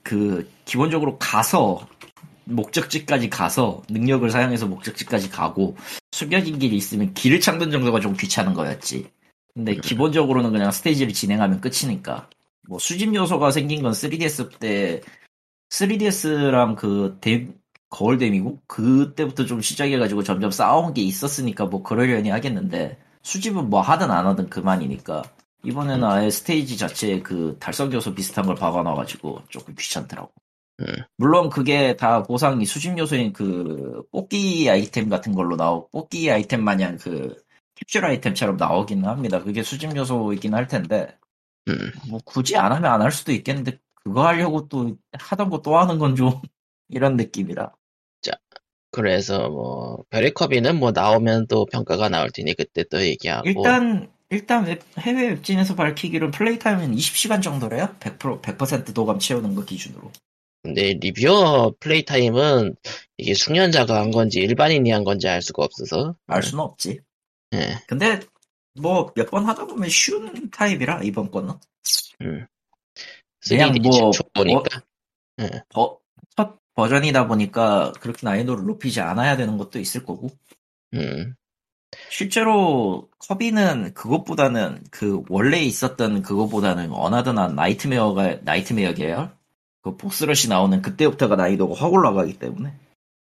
[0.02, 1.86] 그 기본적으로 가서
[2.44, 5.76] 목적지까지 가서 능력을 사용해서 목적지까지 가고
[6.12, 9.06] 숨겨진 길이 있으면 길을 찾는 정도가 좀 귀찮은 거였지.
[9.54, 12.28] 근데 기본적으로는 그냥 스테이지를 진행하면 끝이니까.
[12.68, 15.00] 뭐 수집 요소가 생긴 건 3DS 때
[15.70, 17.54] 3DS랑 그 댐,
[17.90, 24.26] 거울댐이고 그때부터 좀 시작해가지고 점점 쌓아온 게 있었으니까 뭐 그러려니 하겠는데 수집은 뭐 하든 안
[24.26, 25.22] 하든 그만이니까
[25.64, 30.30] 이번에는 아예 스테이지 자체에 그 달성 요소 비슷한 걸 박아놔가지고 조금 귀찮더라고.
[30.80, 30.86] 음.
[31.18, 36.96] 물론 그게 다 보상이 수집 요소인 그 뽑기 아이템 같은 걸로 나오 뽑기 아이템 마냥
[36.98, 37.36] 그
[37.76, 39.42] 캡슐 아이템처럼 나오기는 합니다.
[39.42, 41.16] 그게 수집 요소이긴 할 텐데
[41.68, 41.76] 음.
[42.10, 45.98] 뭐 굳이 안 하면 안 할 수도 있겠는데 그거 하려고 또 하던 거 또 하는
[45.98, 46.30] 건 좀
[46.88, 47.72] 이런 느낌이라.
[48.92, 54.64] 그래서 뭐 별의 커비는 뭐 나오면 또 평가가 나올 테니 그때 또 얘기하고 일단 일단
[54.66, 57.96] 웹- 해외 웹진에서 밝히기로 play time은 20시간 정도래요.
[58.00, 60.10] 100% 100% 도감 채우는 거 기준으로.
[60.64, 62.74] 근데 reviewer play time은
[63.18, 67.00] 이게 숙련자가 한 건지 일반인이 한 건지 알 수가 없어서 알 수는 없지.
[67.52, 67.78] 예.
[67.86, 68.18] 근데
[68.80, 71.54] 뭐 몇 번 하다 보면 쉬운 타입이라 이번 거는
[72.22, 72.46] 음.
[73.46, 74.80] 그냥 3D 뭐- 초보니까
[75.68, 76.00] 버-
[76.34, 80.30] 첫 버전이다 보니까 그렇게 난이도를 높이지 않아야 되는 것도 있을 거고
[80.94, 81.34] 음.
[82.10, 89.30] 실제로 커비는 그것보다는 그 원래 있었던 그것보다는 어나더나 나이트메어가 나이트메어 계열
[89.84, 92.72] 그 boss rush 나오는 그때부터가 난이도가 확 올라가기 때문에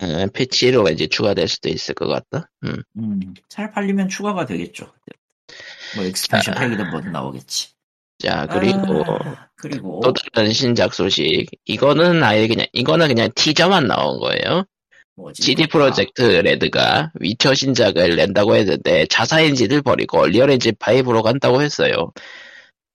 [0.02, 2.50] 음, 패치로 이제 추가될 수도 있을 것 같다.
[2.64, 2.82] 음.
[2.98, 4.92] 음, 잘 팔리면 추가가 되겠죠.
[5.96, 7.70] 뭐 expansion pack이든 뭐든 나오겠지.
[8.18, 11.46] 자 그리고 아, 그리고 또 다른 신작 소식.
[11.64, 14.64] 이거는 아예 그냥 이거는 그냥 티저만 나온 거예요.
[15.14, 15.42] 뭐지?
[15.42, 22.12] CD 프로젝트 레드가 위쳐 신작을 낸다고 했는데 자사 엔진을 버리고 언리얼 엔진 5로 간다고 했어요.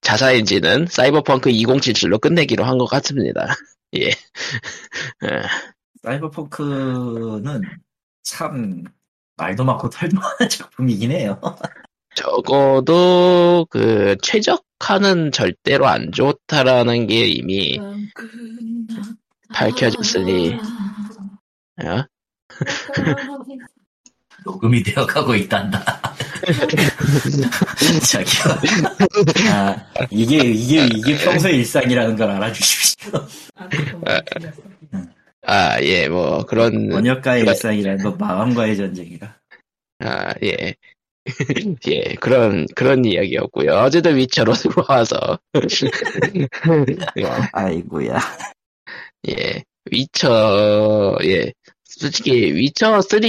[0.00, 3.46] 자사 엔진은 사이버펑크 2077로 끝내기로 한 것 같습니다.
[3.96, 4.08] 예.
[4.08, 5.42] 예.
[6.02, 7.62] 사이버펑크는
[8.22, 8.84] 참
[9.36, 11.40] 말도 많고 털도 많은 작품이긴 해요.
[12.14, 17.78] 적어도 그 최적화는 절대로 안 좋다라는 게 이미
[19.52, 20.54] 밝혀졌으니
[21.84, 22.04] 어?
[24.44, 25.84] 녹음이 되어가고 있단다.
[28.10, 28.44] 저기요.
[29.52, 29.76] 아,
[30.10, 33.12] 이게 이게 이게 평소의 일상이라는 걸 알아주십시오.
[35.46, 37.52] 아, 예, 뭐, 그런, 번역가의 그래.
[37.52, 39.36] 일상이라는 건 마음과의 전쟁이라.
[40.00, 40.74] 아, 예.
[41.88, 43.72] 예, 그런, 그런 이야기였고요.
[43.72, 45.38] 어제도 위쳐로 들어와서.
[47.52, 48.18] 아이고야.
[49.28, 51.52] 예, 위쳐, 예.
[51.84, 53.20] 솔직히, 위쳐 3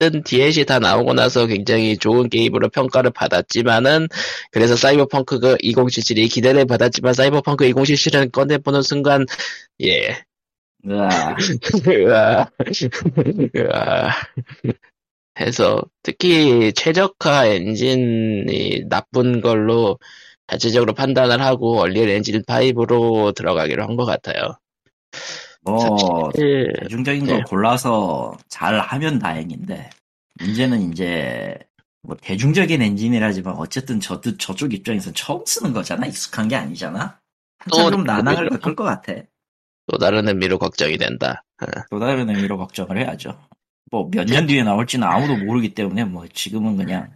[0.00, 4.08] 든 DLC 다 나오고 나서 굉장히 좋은 게임으로 평가를 받았지만은,
[4.50, 9.26] 그래서 사이버펑크가 2077이 기대를 받았지만, 사이버펑크 2077은 꺼내보는 순간,
[9.82, 10.22] 예.
[10.88, 11.36] 으아.
[11.88, 12.50] 으아.
[13.56, 14.10] 으아.
[15.40, 19.98] 해서 특히 최적화 엔진이 나쁜 걸로
[20.48, 24.56] 자체적으로 판단을 하고 얼리얼 엔진 5로 들어가기로 한 것 같아요.
[25.62, 26.66] 뭐 예.
[26.82, 27.42] 대중적인 걸 네.
[27.46, 29.90] 골라서 잘 하면 다행인데
[30.40, 31.58] 문제는 이제
[32.02, 37.18] 뭐 대중적인 엔진이라지만 어쨌든 저 저쪽 입장에서 처음 쓰는 거잖아 익숙한 게 아니잖아
[37.58, 38.48] 한참 또좀 난항을.
[38.50, 39.12] 겪을 것 같아
[39.86, 41.42] 또 다른 의미로 걱정이 된다.
[41.90, 43.38] 또 다른 의미로 걱정을 해야죠
[43.90, 47.12] 뭐 몇 년 뒤에 나올지는 아무도 모르기 때문에 뭐 지금은 그냥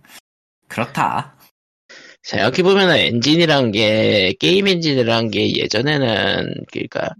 [0.68, 1.34] 그렇다
[2.24, 7.10] 생각해보면 엔진이란 게, 게임 엔진이란 게 예전에는, 그니까,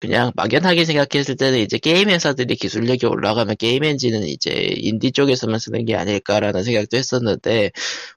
[0.00, 5.84] 그냥 막연하게 생각했을 때는 이제 게임 회사들이 기술력이 올라가면 게임 엔진은 이제 인디 쪽에서만 쓰는
[5.84, 7.70] 게 아닐까라는 생각도 했었는데,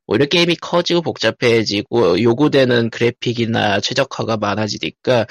[0.08, 5.28] 오히려 게임이 커지고 복잡해지고 요구되는 그래픽이나 최적화가 많아지니까,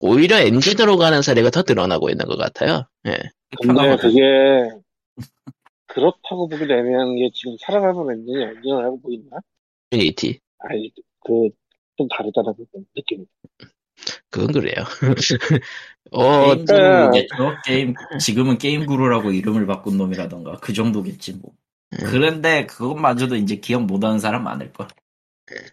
[0.00, 2.86] 오히려 엔진으로 가는 사례가 더 늘어나고 있는 것 같아요.
[3.06, 3.18] 예.
[3.60, 4.20] 근데 그게
[5.86, 9.36] 그렇다고 보기도 애매한 게 지금 살아남은 엔진이 언리얼 말고 보이나?
[9.92, 10.40] 유니티.
[10.58, 12.54] 아니 그좀 다르다는
[12.96, 13.26] 느낌.
[14.30, 14.84] 그건 그래요.
[16.10, 17.20] 어, 게임 그루 네.
[17.20, 21.52] 겠죠 게임 지금은 게임 그루라고 이름을 바꾼 놈이라던가 그 정도겠지 뭐.
[21.92, 21.98] 음.
[22.04, 24.88] 그런데 그것마저도 이제 기억 못하는 사람 많을 걸.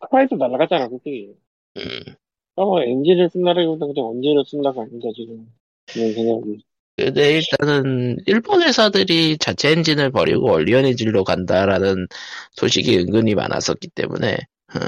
[0.10, 1.34] 프라이도 날아가잖아, 솔직히.
[1.78, 2.15] 음,
[2.56, 5.48] 뭐 엔진을 쓴다라기보다 그냥 언제를 쓴다가 아닌가, 지금.
[5.88, 6.63] 그런 생각이.
[6.98, 12.08] 근데 일단은 일본 회사들이 자체 엔진을 버리고 얼리언 엔진로 간다라는
[12.52, 14.80] 소식이 은근히 많았었기 때문에 어,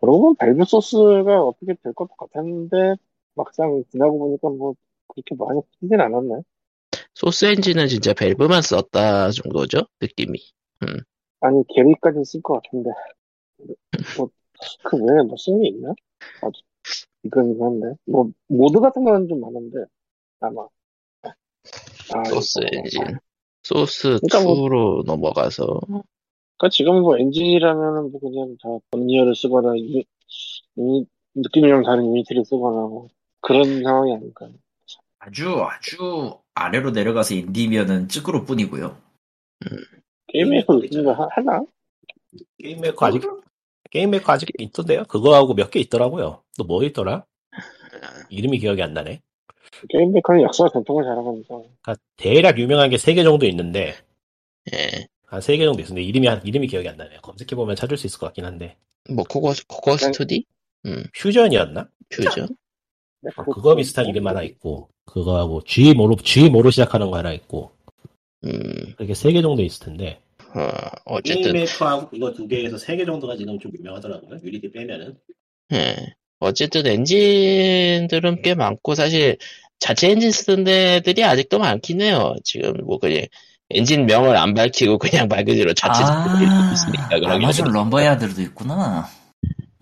[0.00, 2.96] 그러고 보면 밸브 소스가 어떻게 될것 같았는데,
[3.34, 4.74] 막상 지나고 보니까 뭐,
[5.08, 6.42] 그렇게 많이 쓰진 않았네.
[7.14, 10.38] 소스 엔진은 진짜 밸브만 썼다 정도죠 느낌이.
[11.40, 12.90] 아니, 게리까지 쓸 것 같은데.
[14.18, 14.28] 뭐,
[14.84, 15.90] 그 외에 뭐쓴게 있나?
[16.42, 16.50] 아,
[17.22, 17.94] 이건 한데.
[18.06, 19.78] 뭐, 모드 같은 거는 좀 많은데,
[20.40, 20.66] 아마.
[21.22, 22.78] 아, 소스 이거.
[22.78, 23.18] 엔진.
[23.62, 25.80] 소스 그러니까 뭐- 2로 넘어가서
[26.58, 30.04] 그러니까 지금 뭐 엔진이라면은 뭐 그냥 다 언리얼을 쓰거나, 이,
[30.76, 33.08] 이 느낌이랑 다른 유니티를 쓰거나 뭐,
[33.40, 34.48] 그런 상황이 아닐까.
[35.18, 38.96] 아주 아주 아래로 내려가서 인디면은 찌그로 뿐이고요.
[40.28, 41.64] 게임에서 요즘 거 하- 하나?
[42.58, 43.22] 게임 메이커 아직
[43.90, 45.04] 게임 메이커 아직 있던데요?
[45.04, 46.42] 그거하고 몇 개 있더라고요.
[46.58, 47.24] 또 뭐 있더라?
[48.28, 49.20] 이름이 기억이 안 나네.
[49.88, 51.46] 게임 메이커는 역사와 전통을 잘하면서.
[51.82, 53.94] 그러니까 대략 유명한 게 세 개 정도 있는데
[54.74, 55.06] 예.
[55.26, 57.20] 한 세 개 정도 있는데 이름이 한- 이름이 기억이 안 나네요.
[57.20, 58.76] 검색해 보면 찾을 수 있을 것 같긴 한데
[59.10, 60.44] 뭐 코거 코거 스투디?
[60.86, 61.88] 음, 퓨전이었나?
[62.10, 62.48] 퓨전.
[63.22, 67.32] 네, 어, 그거 비슷한 이름 하나 있고 그거하고 G 뭐로 G 뭐로 시작하는 거 하나
[67.32, 67.72] 있고
[68.44, 68.50] 음,
[68.98, 70.20] 이렇게 세 개 정도 있을 텐데
[70.54, 70.70] 어,
[71.06, 74.38] 어쨌든 메이커하고 이거 두 개에서 세 개 정도가 지금 좀 유명하더라고요.
[74.42, 75.18] 유니티 빼면은
[75.72, 75.96] 예.
[76.38, 79.38] 어쨌든 엔진들은 꽤 많고 사실
[79.78, 82.34] 자체 엔진 쓰는 데들이 아직도 많긴 해요.
[82.44, 83.24] 지금 뭐 그냥
[83.70, 89.06] 엔진 명을 안 밝히고 그냥 말 그대로 자체 쓰고 있으니까 그런 아, 아마존 럼버야드도 있구나.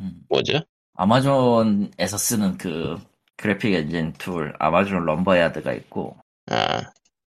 [0.01, 0.61] 음, 뭐죠?
[0.95, 2.97] 아마존에서 쓰는 그
[3.37, 6.17] 그래픽 엔진 툴 아마존 럼버야드가 있고
[6.51, 6.83] 아,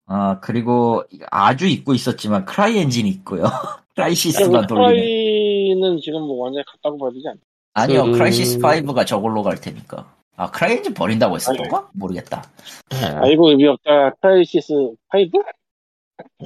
[0.06, 3.44] 아 그리고 아주 잊고 있었지만 크라이 엔진이 있고요.
[3.96, 7.38] 크라이시스만 돌리는 크라이는 지금 뭐 완전히 갔다고 봐야 되지 않나?
[7.72, 11.88] 아니요 그- 크라이시스 5가 저걸로 갈 테니까 아 크라이 엔진 버린다고 했었던가?
[11.94, 12.44] 모르겠다.
[12.90, 14.10] 아, 아이고 의미 없다.
[14.20, 14.96] 크라이시스 5?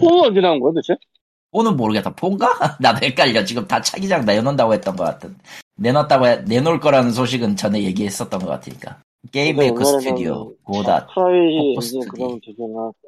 [0.01, 0.95] 또 언제 나온 거야 도대체?
[1.53, 2.15] 오는 모르겠다.
[2.15, 2.77] 폰가?
[2.81, 3.45] 나도 헷갈려.
[3.45, 5.37] 지금 다 차기작 내놓는다고 했던 것 같은.
[5.77, 9.03] 내놨다고, 해- 내놓을 거라는 소식은 전에 얘기했었던 것 같으니까.
[9.33, 11.07] 게임 메이커 우리나라는 스튜디오, 고다.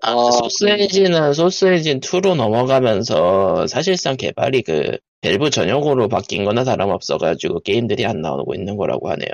[0.02, 7.60] 아, 소스 엔진은 소스 엔진 2로 넘어가면서 사실상 개발이 그 밸브 전용으로 바뀐 거나 다름없어가지고
[7.60, 9.28] 게임들이 안 나오고 있는 거라고 하네요.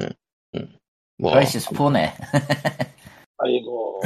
[0.00, 0.08] 음,
[0.56, 0.68] 음.
[1.18, 2.10] 뭐 크라이시스 4네.
[3.38, 4.00] 아이고.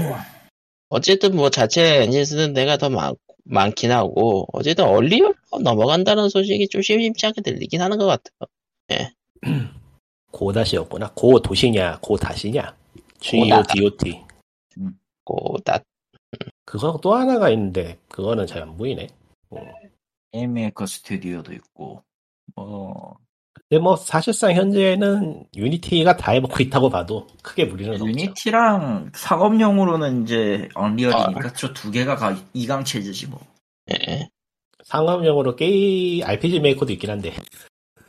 [0.88, 6.82] 어쨌든 뭐 자체 엔진 쓰는 데가 더 많, 많긴 하고 어쨌든 언리얼로 넘어간다는 소식이 좀
[6.82, 9.10] 심심찮게 들리긴 하는 것 같아요.
[10.32, 11.12] 고닷이었구나.
[11.14, 12.76] 고돗이냐, 고닷이냐.
[13.20, 13.62] G O 고다.
[13.62, 14.24] D O T.
[15.24, 15.80] 고다
[16.64, 19.08] 그거 또 하나가 있는데 그거는 잘 안 보이네.
[19.50, 19.56] 어.
[20.32, 22.02] 메이커 스튜디오도 있고,
[22.54, 23.18] 뭐,
[23.68, 28.06] 근데 뭐 사실상 현재는 유니티가 다 해먹고 있다고 봐도 크게 무리는 없죠.
[28.06, 33.40] 유니티랑 상업용으로는 이제 언리얼이니까 저두 개가 가, 이강 체제지 뭐.
[33.92, 34.28] 예.
[34.84, 37.32] 상업용으로 게임 RPG 메이커도 있긴 한데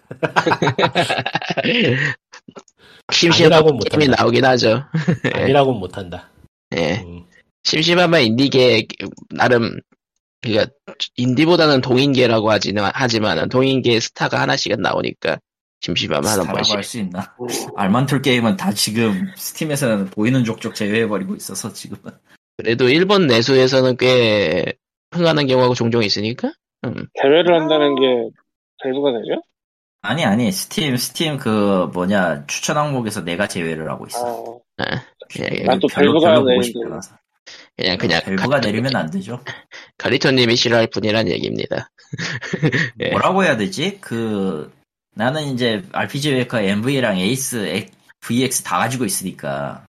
[3.12, 4.15] 게임이 못한다.
[4.17, 4.83] 나오긴 하죠.
[5.33, 6.29] 아니라고는 못한다.
[6.75, 7.03] 예.
[7.05, 7.25] 음.
[7.63, 8.88] 심심하면 인디계
[9.31, 9.79] 나름
[10.41, 10.67] 그니까
[11.15, 15.38] 인디보다는 동인계라고 하지는 하지만은 동인계 스타가 하나씩은 나오니까
[15.82, 17.36] 심심하면 한 스타라고 번씩 할수 있나?
[17.75, 22.13] 알만툴 게임은 다 지금 스팀에서는 보이는 족족 제외해버리고 있어서 지금은.
[22.58, 24.73] 그래도 일본 내수에서는 꽤
[25.12, 26.52] 흥하는 경우가 종종 있으니까
[26.86, 27.08] 음.
[27.21, 28.30] 대회를 한다는 게
[28.84, 29.41] 밸브가 되죠?
[30.02, 34.60] 아니 아니 스팀 스팀 그 뭐냐 추천 항목에서 내가 제외를 하고 있어.
[34.78, 34.86] 아,
[35.30, 36.52] 그냥 난또 별로 별로 보고
[36.86, 37.15] 않아서.
[37.79, 39.41] 그냥 그냥 밸브가 가- 내리면 안 되죠.
[39.97, 41.89] 가리토님이 싫어할 뿐이란 얘기입니다.
[42.99, 43.11] 예.
[43.11, 43.99] 뭐라고 해야 되지?
[44.01, 44.71] 그
[45.15, 47.87] 나는 이제 RPG 메이커 MV랑 에이스
[48.21, 49.85] VX 다 가지고 있으니까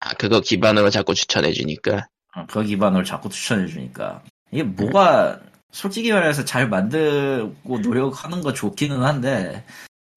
[0.00, 5.40] 아 그거 기반으로 자꾸 추천해 주니까 어, 그 기반으로 자꾸 추천해 주니까 이게 뭐가
[5.72, 9.64] 솔직히 말해서 잘 만들고 노력하는 거 좋기는 한데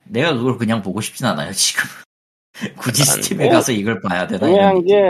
[0.05, 1.83] 내가 그걸 그냥 보고 싶진 않아요 지금
[2.77, 4.87] 굳이 약간 Steam에 뭐, 가서 이걸 봐야 되나 이런 중요한 느낌.
[4.87, 5.01] 게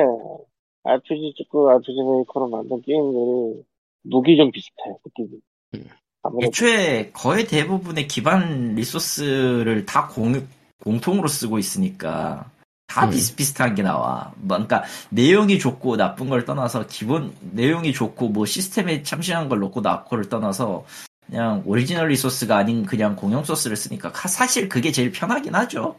[0.90, 3.64] RPG 찍고 RPG Maker로 만든 게임들이
[4.04, 4.74] 무기 좀 비슷해
[5.06, 5.40] 느낌이.
[5.76, 5.86] 음.
[6.24, 10.46] 아무래도 애초에 거의 대부분의 기반 resource를 다 공,
[10.84, 12.50] 공통으로 쓰고 있으니까
[12.88, 13.12] 다 음.
[13.12, 14.34] 비슷비슷한 게 나와.
[14.38, 19.82] 뭐, 그러니까 내용이 좋고 나쁜 걸 떠나서 기본 내용이 좋고 뭐 시스템에 참신한 걸 넣고
[19.82, 20.86] 안 넣고를 떠나서
[21.26, 25.96] 그냥 오리지널 resource가 아닌 그냥 공용 소스를 쓰니까 가- 사실 그게 제일 편하긴 하죠.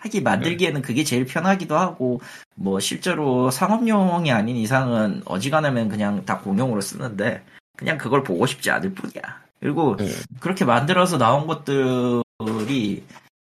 [0.00, 2.20] 하기 만들기에는 그게 제일 편하기도 하고
[2.54, 7.44] 뭐 실제로 상업용이 아닌 이상은 어지간하면 그냥 다 공용으로 쓰는데
[7.76, 9.42] 그냥 그걸 보고 싶지 않을 뿐이야.
[9.60, 10.08] 그리고 음.
[10.40, 13.04] 그렇게 만들어서 나온 것들이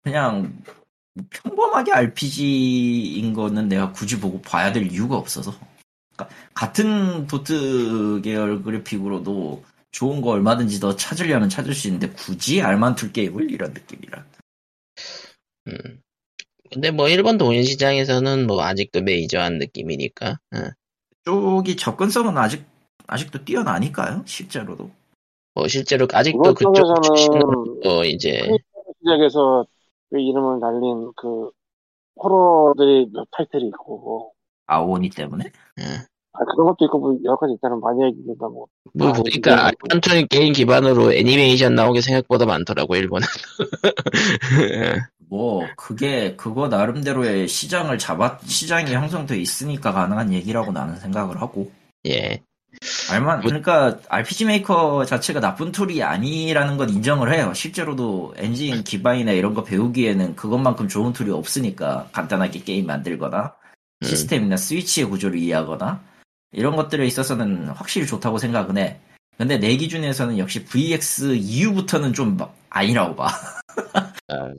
[0.02, 0.56] 그냥
[1.30, 5.52] 평범하게 RPG인 거는 내가 굳이 보고 봐야 될 이유가 없어서.
[6.14, 13.12] 그러니까 같은 도트 계열 그래픽으로도 좋은 거 얼마든지 더 찾으려면 찾을 수 있는데 굳이 알만툴
[13.12, 14.24] 게임을 이런 느낌이라.
[15.68, 16.02] 음.
[16.76, 20.36] 근데 뭐 일본 동인 시장에서는 뭐 아직도 메이저한 느낌이니까.
[20.56, 20.70] 응.
[21.24, 22.66] 쪽이 접근성은 아직
[23.06, 24.90] 아직도 뛰어나니까요, 실제로도.
[25.54, 28.42] 뭐 실제로 아직도 그쪽 출신으로 뭐 이제
[29.00, 29.64] 시작에서
[30.10, 31.50] 그 이름을 날린 그
[32.22, 34.34] 호러들이 몇 타이틀이 있고
[34.66, 35.44] 아오니 때문에.
[35.78, 35.84] 응.
[36.34, 38.66] 아, 그런 것도 있고 뭐 여러 가지 있다는 많이 얘기니까 뭐뭐
[39.00, 43.26] 아, 보니까 이게- 알만툴 게임 기반으로 애니메이션 나온 게 생각보다 많더라고 일본은.
[45.28, 51.72] 뭐 그게 그거 나름대로의 시장을 잡아 시장이 형성돼 있으니까 가능한 얘기라고 나는 생각을 하고.
[52.06, 52.40] 예.
[53.10, 57.52] 알만 뭐- 그러니까 RPG Maker 자체가 나쁜 tool이 아니라는 건 인정을 해요.
[57.54, 63.54] 실제로도 엔진 기반이나 이런 거 배우기에는 그것만큼 좋은 tool이 없으니까 간단하게 게임 만들거나
[64.02, 64.06] 음.
[64.06, 66.00] 시스템이나 스위치의 구조를 이해하거나
[66.52, 69.00] 이런 것들에 있어서는 확실히 좋다고 생각은 해.
[69.38, 73.26] 근데 내 기준에서는 역시 VX 이후부터는 좀막 아니라고 봐.
[74.28, 74.52] 아,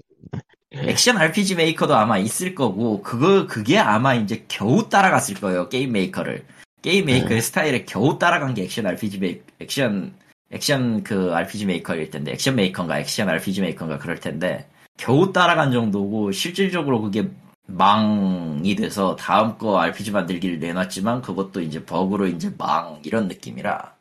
[0.88, 6.46] 액션 RPG Maker도 아마 있을 거고 그거 그게 아마 이제 겨우 따라갔을 거예요 게임 Maker를.
[6.82, 10.14] 게임 Maker의 스타일에 겨우 따라간 게 액션 RPG 메이 액션
[10.52, 16.32] 액션 그 RPG Maker일 텐데 액션 Maker인가 액션 RPG Maker인가 그럴 텐데 겨우 따라간 정도고
[16.32, 17.30] 실질적으로 그게
[17.66, 23.97] 망이 돼서 다음 거 RPG 만들기를 내놨지만 그것도 이제 버그로 이제 망 이런 느낌이라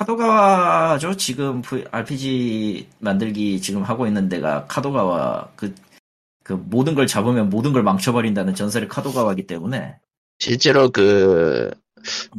[0.00, 5.74] 카도가와죠 지금 RPG 만들기 지금 하고 있는 데가 카도가와 그,
[6.42, 9.96] 그 모든 걸 잡으면 모든 걸 망쳐버린다는 전설의 카도가와기 때문에
[10.38, 11.70] 실제로 그,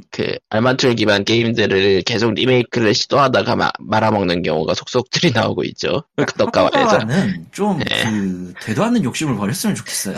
[0.10, 6.02] 그, 알만툴 기반 게임들을 계속 리메이크를 시도하다가 마- 말아먹는 경우가 속속들이 나오고 있죠.
[6.18, 6.98] 카도가와에서.
[6.98, 7.86] 카도가와는 좀 네.
[8.06, 10.16] 그 되도 않는 욕심을 버렸으면 좋겠어요.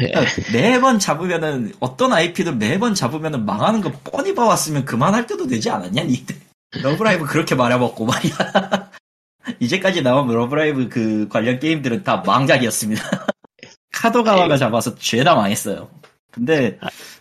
[0.00, 0.12] 예.
[0.52, 6.47] 매번 잡으면은 어떤 IP도 매번 잡으면은 망하는 거 뻔히 봐왔으면 그만할 때도 되지 않았냐 니들
[6.82, 8.32] Love Live 그렇게 말아먹고 말이야
[9.60, 13.02] 이제까지 나온 Love Live 그 관련 게임들은 다 망작이었습니다
[13.92, 15.90] 카도가와가 잡아서 죄다 망했어요
[16.30, 16.78] 근데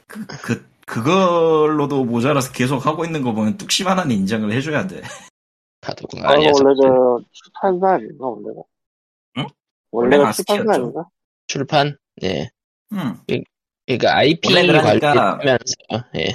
[0.07, 5.01] 그, 그 그걸로도 모자라서 계속 하고 있는 거 보면 뚝심 하나는 인정을 해줘야 돼
[5.81, 6.63] 카도가 아, 아니어서.
[6.63, 8.61] 원래 저 출판사 아닌가 원래가
[9.37, 9.45] 응?
[9.91, 10.73] 원래가 원래는 출판사.
[10.73, 11.05] 아닌가?
[11.47, 11.97] 출판?
[12.23, 12.49] 예.
[12.93, 13.17] 음.
[13.85, 15.73] 그러니까 IP 원래 그러니까- 관리하면서,
[16.15, 16.27] 예.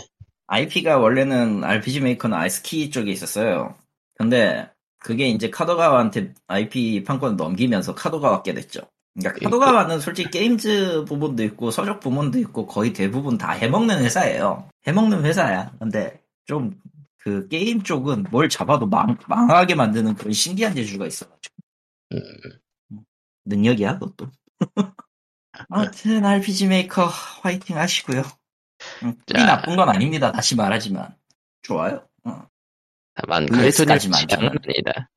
[0.53, 3.75] IP가 원래는 RPG 메이커는 아이스키 쪽에 있었어요.
[4.17, 8.83] 근데 그게 이제 카도가와한테 IP 판권을 넘기면서 카도가와 게 됐죠.
[9.15, 14.69] 그러니까 카도가와는 솔직히 게임즈 부분도 있고 서적 부문도 있고 거의 대부분 다 해먹는 회사예요.
[14.87, 15.73] 해먹는 회사야.
[15.79, 16.81] 근데 좀
[17.23, 21.55] 그 게임 쪽은 뭘 잡아도 망, 망하게 만드는 그런 신기한 재주가 있어가지고.
[22.15, 22.99] 음.
[23.45, 24.31] 능력이야, 그것도.
[25.69, 28.23] 아무튼 RPG Maker 화이팅 하시고요.
[29.03, 29.47] 음, 이 자.
[29.47, 30.33] 나쁜 건 아닙니다.
[30.33, 31.15] 다시 말하지만
[31.63, 32.03] 좋아요.
[32.25, 32.43] 어.
[33.15, 34.49] 다만, 카리토님 취향은.
[34.65, 35.09] 아니다.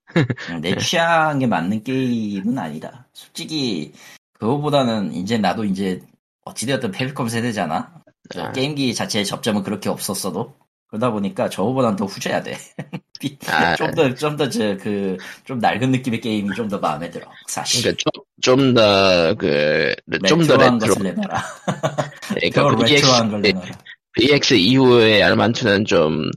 [0.50, 3.08] 음, 내 취향에 맞는 게임은 아니다.
[3.14, 3.94] 솔직히
[4.34, 6.02] 그거보다는 이제 나도 이제
[6.46, 7.94] 어찌되었든 패미컴 세대잖아.
[8.34, 8.52] 저 아.
[8.52, 10.56] 게임기 자체의 접점은 그렇게 없었어도
[10.88, 12.58] 그러다 보니까 저거보단 더 후져야 돼.
[13.48, 13.76] 아.
[13.76, 17.28] 좀더 좀더저그좀 낡은 느낌의 게임이 좀 더 마음에 들어.
[17.48, 17.82] 사실.
[17.82, 19.96] 그러니까 좀, 좀 더, 그,
[20.28, 20.94] 좀더 레트로한 레트로.
[20.96, 21.44] 것을 내놔라.
[22.30, 23.68] 그러니까 레트로한 걸 내놔라.
[24.14, 26.30] VX 이후의 알만투는 좀,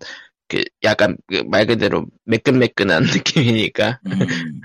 [0.49, 4.01] 그, 약간, 그 말 그대로 매끈매끈한 느낌이니까.
[4.07, 4.63] 음.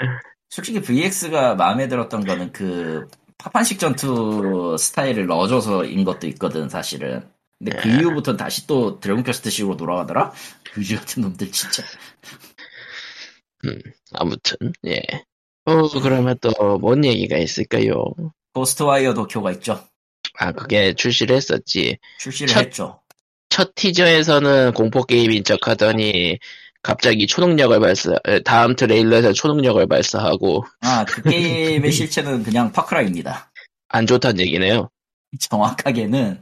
[0.49, 3.07] 솔직히 VX가 마음에 들었던 거는 그
[3.37, 7.27] 파판식 전투 스타일을 넣어줘서인 것도 있거든 사실은.
[7.59, 7.99] 근데 그 네.
[7.99, 10.31] 이후부터는 다시 또 Dragon Quest식으로 돌아가더라?
[10.77, 11.83] 거지 같은 놈들 진짜.
[14.13, 14.57] 아무튼,
[14.87, 15.01] 예.
[15.65, 18.03] 어, 그러면 또, 뭔 얘기가 있을까요?
[18.53, 19.83] 고스트 와이어 도쿄가 있죠.
[20.39, 21.97] 아, 그게 출시를 했었지.
[22.19, 22.99] 출시를 첫- 했죠.
[23.49, 26.39] 첫 티저에서는 공포 게임인 척 하더니,
[26.81, 33.51] 갑자기 초능력을 발사, 에, 다음 트레일러에서 초능력을 발사하고, 아, 그 게임의 실체는 그냥 파크라입니다.
[33.89, 34.89] 안 좋다는 얘기네요.
[35.39, 36.39] 정확하게는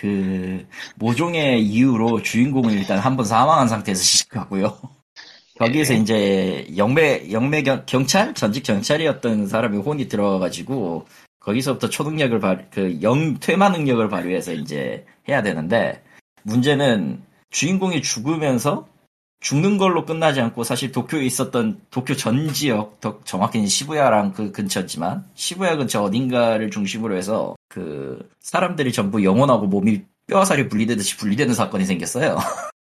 [0.00, 4.78] 그 모종의 이유로 주인공은 일단 한 번 사망한 상태에서 시작하고요.
[5.58, 5.98] 거기에서 예.
[5.98, 11.06] 이제 영매 영매 경, 경찰 전직 경찰이었던 사람이 혼이 들어가지고
[11.46, 16.02] 거기서부터 초능력을 발, 그 영 퇴마 능력을 발휘해서 이제 해야 되는데
[16.42, 18.88] 문제는 주인공이 죽으면서
[19.40, 25.24] 죽는 걸로 끝나지 않고 사실 도쿄에 있었던 도쿄 전 지역, 더 정확히는 시부야랑 그 근처지만
[25.34, 31.84] 시부야 근처 어딘가를 중심으로 해서 그 사람들이 전부 영혼하고 몸이 뼈와 살이 분리되듯이 분리되는 사건이
[31.84, 32.38] 생겼어요.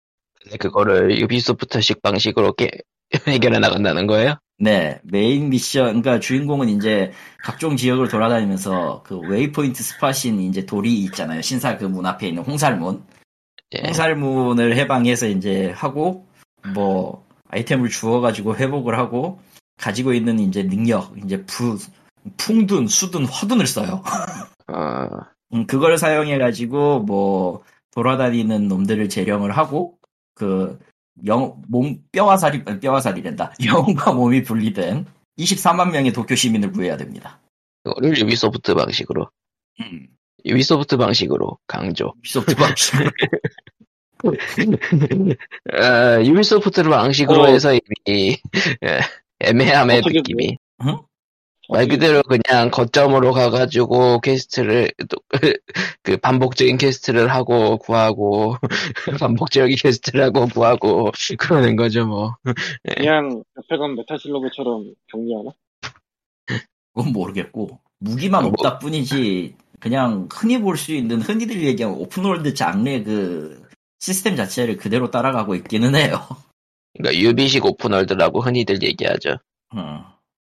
[0.42, 2.70] 근데 그거를 Ubisoft식 방식으로 깨,
[3.26, 4.36] 해결해 나간다는 거예요?
[4.58, 11.42] 네, 메인 미션, 그러니까 주인공은 이제 각종 지역을 돌아다니면서 그 waypoint spot인 이제 돌이 있잖아요.
[11.42, 13.04] 신사 그 문 앞에 있는 홍살문.
[13.74, 13.82] 예.
[13.86, 16.26] 홍살문을 해방해서 이제 하고
[16.72, 19.40] 뭐 아이템을 주워가지고 회복을 하고
[19.76, 21.78] 가지고 있는 이제 능력, 이제 부,
[22.36, 24.02] 풍둔, 수둔, 화둔을 써요.
[24.68, 25.08] 어,
[25.52, 29.98] 음, 그걸 사용해가지고 뭐 돌아다니는 놈들을 제령을 하고
[30.34, 30.78] 그
[31.26, 33.52] 영, 몸, 뼈와 살이, 뼈와 살이 된다.
[33.64, 35.06] 영과 몸이 분리된
[35.38, 37.40] 24만 명의 도쿄 시민을 구해야 됩니다.
[37.84, 39.28] 그거를 유비소프트 방식으로.
[39.80, 40.08] 음,
[40.44, 42.14] 유비소프트 방식으로 강조.
[42.24, 42.94] soft 방식.
[44.24, 47.46] 어, 유비소프트 방식으로 어.
[47.46, 48.36] 해서 이미
[48.84, 49.00] 예,
[49.40, 50.56] 애매함의 어떻게 느낌이.
[50.84, 50.98] 응?
[51.70, 55.16] 말 그대로 그냥 거점으로 가가지고 quest를 또,
[56.02, 58.56] 그 반복적인 quest를 하고 구하고
[59.20, 62.36] 반복적인 quest를 하고 구하고 그러는 거죠 뭐.
[62.96, 65.50] 그냥 옆에 간 메타실로그처럼 격리하나?
[66.94, 72.54] 그건 모르겠고 무기만 뭐- 없다 뿐이지 그냥 흔히 볼 수 있는 흔히들 얘기하는 open world
[72.54, 73.62] 장르의 그
[74.00, 76.20] 시스템 자체를 그대로 따라가고 있기는 해요.
[76.96, 79.38] 그러니까 유비식 open world라고 흔히들 얘기하죠.
[79.74, 80.00] 음.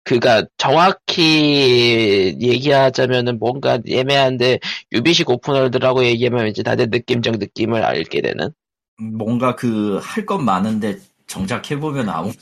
[0.09, 4.59] 그가 정확히 얘기하자면은 뭔가 애매한데
[4.93, 8.51] 유비식 오픈월드라고 얘기하면 이제 다들 느낌적 느낌을 알게 되는.
[8.97, 10.97] 뭔가 그할건 많은데
[11.27, 12.33] 정작 해보면 아무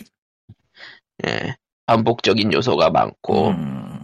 [1.27, 1.57] 예.
[1.87, 4.01] 반복적인 요소가 많고 음.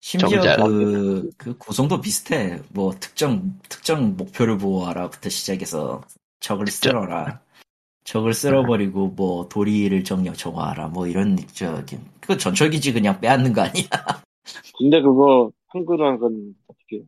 [0.00, 2.58] 심지어 정작- 그, 그 구성도 비슷해.
[2.70, 6.02] 뭐 특정 특정 목표를 보호하라부터 시작해서
[6.40, 7.40] 적을 특정- 쓸어라.
[8.04, 10.88] 적을 쓸어버리고 뭐 도리를 정력 정화하라.
[10.88, 13.86] 뭐 이런 저기 그 전철기지 그냥 빼앗는 거 아니야?
[14.78, 17.02] 근데 그거 한글로 한건 어떻게?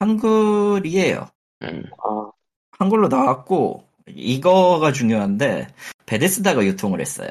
[0.00, 1.28] 한글이에요.
[1.62, 1.84] 음.
[2.04, 2.30] 아,
[2.78, 5.68] 한글로 나왔고 이거가 중요한데
[6.06, 7.28] Bethesda가 유통을 했어요.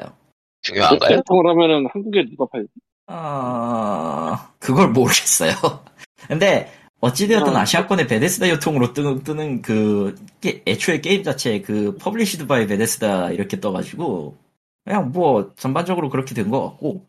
[0.62, 1.16] 중요한가요?
[1.16, 2.68] 개통을 하면은 한국에 누가 팔지?
[3.06, 5.52] 아 그걸 모르겠어요.
[6.28, 7.58] 근데 어찌되었든 어.
[7.58, 13.60] 아시아권의 Bethesda 유통으로 뜨는, 뜨는 그 게- 애초에 게임 자체에 그 Published by Bethesda 이렇게
[13.60, 14.36] 떠가지고
[14.84, 17.06] 그냥 뭐 전반적으로 그렇게 된 것 같고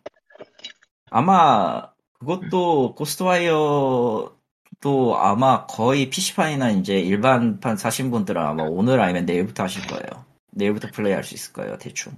[1.10, 4.34] 아마 그것도 Ghostwire도
[5.18, 10.26] 아마 거의 PC판이나 이제 일반판 사신 분들은 아마 오늘 아니면 내일부터 하실 거예요.
[10.52, 12.14] 내일부터 플레이할 수 있을 거예요, 대충.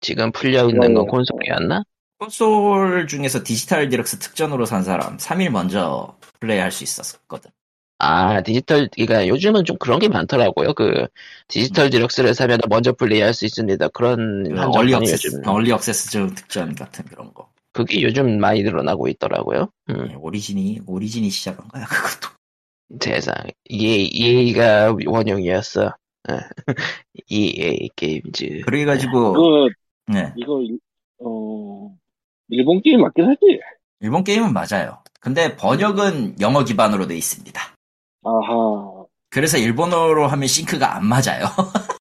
[0.00, 1.10] 지금 풀려 있는 건 네.
[1.10, 1.82] 콘솔이었나?
[2.18, 7.50] 콘솔 중에서 디지털 디럭스 특전으로 산 사람 3일 먼저 플레이할 수 있었거든.
[7.98, 10.74] 아, 디지털, 그러니까 요즘은 좀 그런 게 많더라고요.
[10.74, 11.06] 그,
[11.48, 13.88] 디지털 deluxe를 사면 먼저 플레이할 수 있습니다.
[13.88, 17.48] 그런 그 early access, 요즘, early 억세스 특전 같은 그런 거.
[17.72, 19.68] 그게 요즘 많이 늘어나고 있더라고요.
[19.90, 22.34] 음, 예, 오리진이 오리진이 시작한 거야 그것도.
[23.00, 23.34] 세상.
[23.64, 25.86] 이게 EA가 원형이었어.
[26.30, 26.38] 어.
[27.28, 28.62] EA 게임즈.
[28.64, 29.68] 그래 가지고 그거
[30.06, 30.83] 네, 이거 일- 어
[32.54, 33.60] 일본 게임 맞긴 하지.
[34.00, 35.02] 일본 게임은 맞아요.
[35.20, 37.60] 근데 번역은 영어 기반으로 돼 있습니다.
[38.24, 39.04] 아하.
[39.30, 41.44] 그래서 일본어로 하면 싱크가 안 맞아요.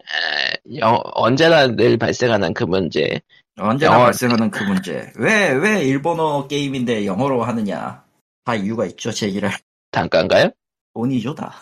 [0.00, 3.20] 에, 영- 언제나 늘 발생하는 그 문제.
[3.58, 5.12] 언제나 영어- 발생하는 그 문제.
[5.16, 8.04] 왜, 왜 일본어 게임인데 영어로 하느냐.
[8.44, 9.50] 다 이유가 있죠, 제기를.
[9.90, 10.50] 단가인가요?
[10.94, 11.54] 돈이죠, 다.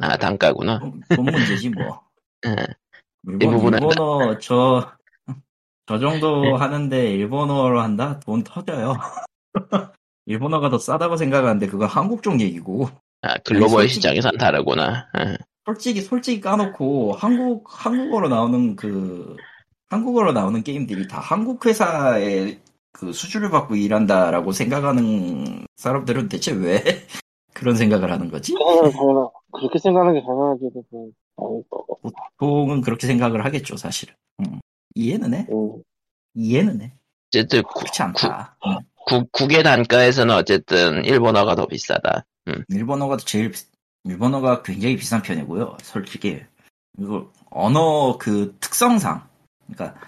[0.00, 0.78] 아, 단가구나.
[0.78, 2.00] 돈, 돈 문제지, 뭐.
[2.46, 2.56] 예.
[3.28, 4.92] 일본, 부분은 일본어, 저,
[5.86, 8.18] 저 정도 하는데 일본어로 한다?
[8.20, 8.94] 돈 터져요.
[10.26, 12.88] 일본어가 더 싸다고 생각하는데 그거 한국 쪽 얘기고.
[13.22, 15.06] 아, 글로벌 솔직히- 시장에선 다르구나.
[15.18, 15.36] 예.
[15.64, 19.36] 솔직히, 솔직히 까놓고 한국, 한국어로 나오는 그,
[19.88, 22.58] 한국어로 나오는 게임들이 다 한국 회사의
[22.92, 26.82] 그 수주를 받고 일한다라고 생각하는 사람들은 대체 왜
[27.54, 28.54] 그런 생각을 하는 거지?
[28.54, 29.28] 당연하, 당연하.
[29.52, 30.70] 그렇게 생각하는 게 당연하지.
[31.36, 31.60] 어,
[32.38, 34.14] 보통은 그렇게 생각을 하겠죠, 사실은.
[34.40, 34.60] 음.
[34.96, 35.46] 이해는 해?
[35.52, 35.82] 음.
[36.34, 36.92] 이해는 해.
[37.28, 38.56] 어쨌든, 구, 그렇지 않다.
[38.66, 38.76] 음.
[39.06, 42.24] 국, 국의 단가에서는 어쨌든 일본어가 더 비싸다.
[42.68, 43.60] 일본어가 제일 비-
[44.04, 45.76] 일본어가 굉장히 비싼 편이고요.
[45.82, 46.40] 솔직히
[46.98, 49.28] 이거 언어 그 특성상
[49.66, 50.00] 그러니까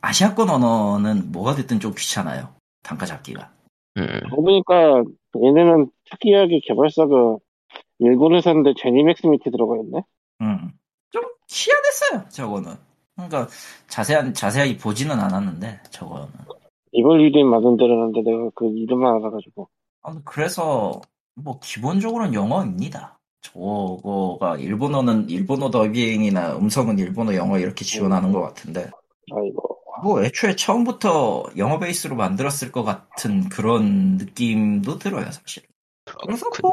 [0.00, 2.54] 아시아권 언어는 뭐가 됐든 좀 귀찮아요.
[2.82, 3.52] 단가 잡기가.
[3.98, 4.06] 음.
[4.30, 5.02] 보니까
[5.36, 7.36] 얘네는 특이하게 개발사가
[7.98, 10.02] 일본 회사인데 제니맥스 밑에 들어가 있네.
[10.40, 10.72] 음.
[11.10, 12.28] 좀 희한했어요.
[12.30, 12.76] 저거는.
[13.18, 13.48] 그러니까
[13.88, 16.28] 자세한 자세하게 보지는 않았는데 저거는.
[16.92, 19.68] 이걸 이름 만든다는데 내가 그 이름만 알아가지고.
[20.02, 21.00] 아, 그래서
[21.34, 23.18] 뭐 기본적으로는 영어입니다.
[23.40, 28.90] 저거가 일본어는 일본어 더빙이나 음성은 일본어 영어 이렇게 지원하는 것 같은데
[29.32, 29.78] 아이고.
[30.02, 35.62] 뭐 애초에 처음부터 영어 베이스로 만들었을 것 같은 그런 느낌도 들어요 사실.
[36.04, 36.72] 그래서 뭐.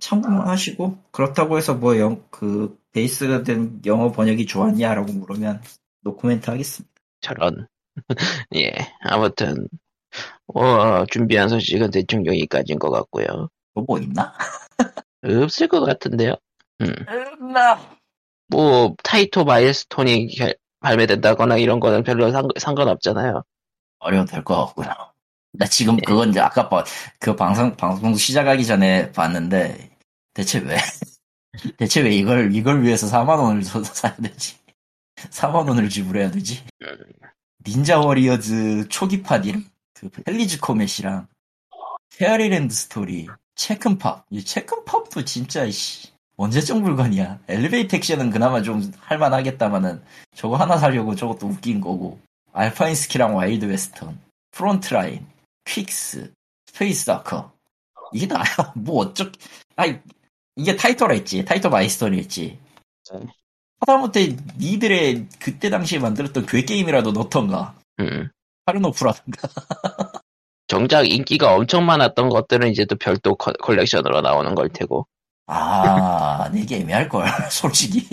[0.00, 5.62] 참고만 하시고 그렇다고 해서 뭐 영 그 베이스가 된 영어 번역이 좋았냐라고 물으면
[6.02, 6.92] 노코멘트 하겠습니다.
[7.20, 7.66] 저런.
[8.56, 9.68] 예, 아무튼,
[10.54, 13.48] 어, 준비한 소식은 대충 여기까지인 것 같고요.
[13.74, 14.34] 뭐, 뭐 있나?
[15.24, 16.34] 없을 것 같은데요.
[16.82, 16.86] 음.
[17.40, 17.80] 없나?
[18.48, 23.42] 뭐, 타이토 마일스톤이 결- 발매된다거나 이런 거는 별로 상, 상관없잖아요.
[24.00, 24.88] 어려도 될것 같고요.
[25.52, 26.84] 나 지금 그건 이제 아까 봐,
[27.18, 29.90] 그 방송, 방송 시작하기 전에 봤는데,
[30.32, 30.76] 대체 왜,
[31.76, 34.56] 대체 왜 이걸, 이걸 위해서 4만원을 줘서 사야 되지?
[35.16, 36.64] 4만원을 지불해야 되지?
[37.66, 41.28] Ninja Warriors 초기판이랑, 그 펠리즈 코멧이랑,
[42.16, 44.26] 페어리랜드 스토리, 체큰팝.
[44.30, 47.40] 이 체큰팝도 진짜, 씨, 언제적 물건이야.
[47.48, 50.02] Elevator Action은 그나마 좀 할만하겠다마는,
[50.34, 52.18] 저거 하나 사려고 저것도 웃긴 거고.
[52.54, 54.18] Alpine Ski랑 Wild Western,
[54.50, 55.26] Front Line,
[55.64, 56.32] Qix,
[56.66, 57.52] 스페이스 다커.
[58.12, 58.44] 이게 나야.
[58.76, 59.30] 뭐 어쩌,
[59.76, 59.98] 아이,
[60.56, 61.44] 이게 타이틀했지.
[61.44, 62.58] 타이틀 마이스톤이었지.
[63.12, 63.20] 네.
[63.80, 67.74] 하다못해 니들의 그때 당시에 만들었던 괴 게임이라도 넣던가.
[68.00, 68.28] 음.
[68.66, 69.48] 하르노프라든가.
[70.68, 75.06] 정작 인기가 엄청 많았던 것들은 이제 또 별도 컬- 컬렉션으로 나오는 걸 테고.
[75.46, 78.06] 아, 내게 애매할걸, 솔직히.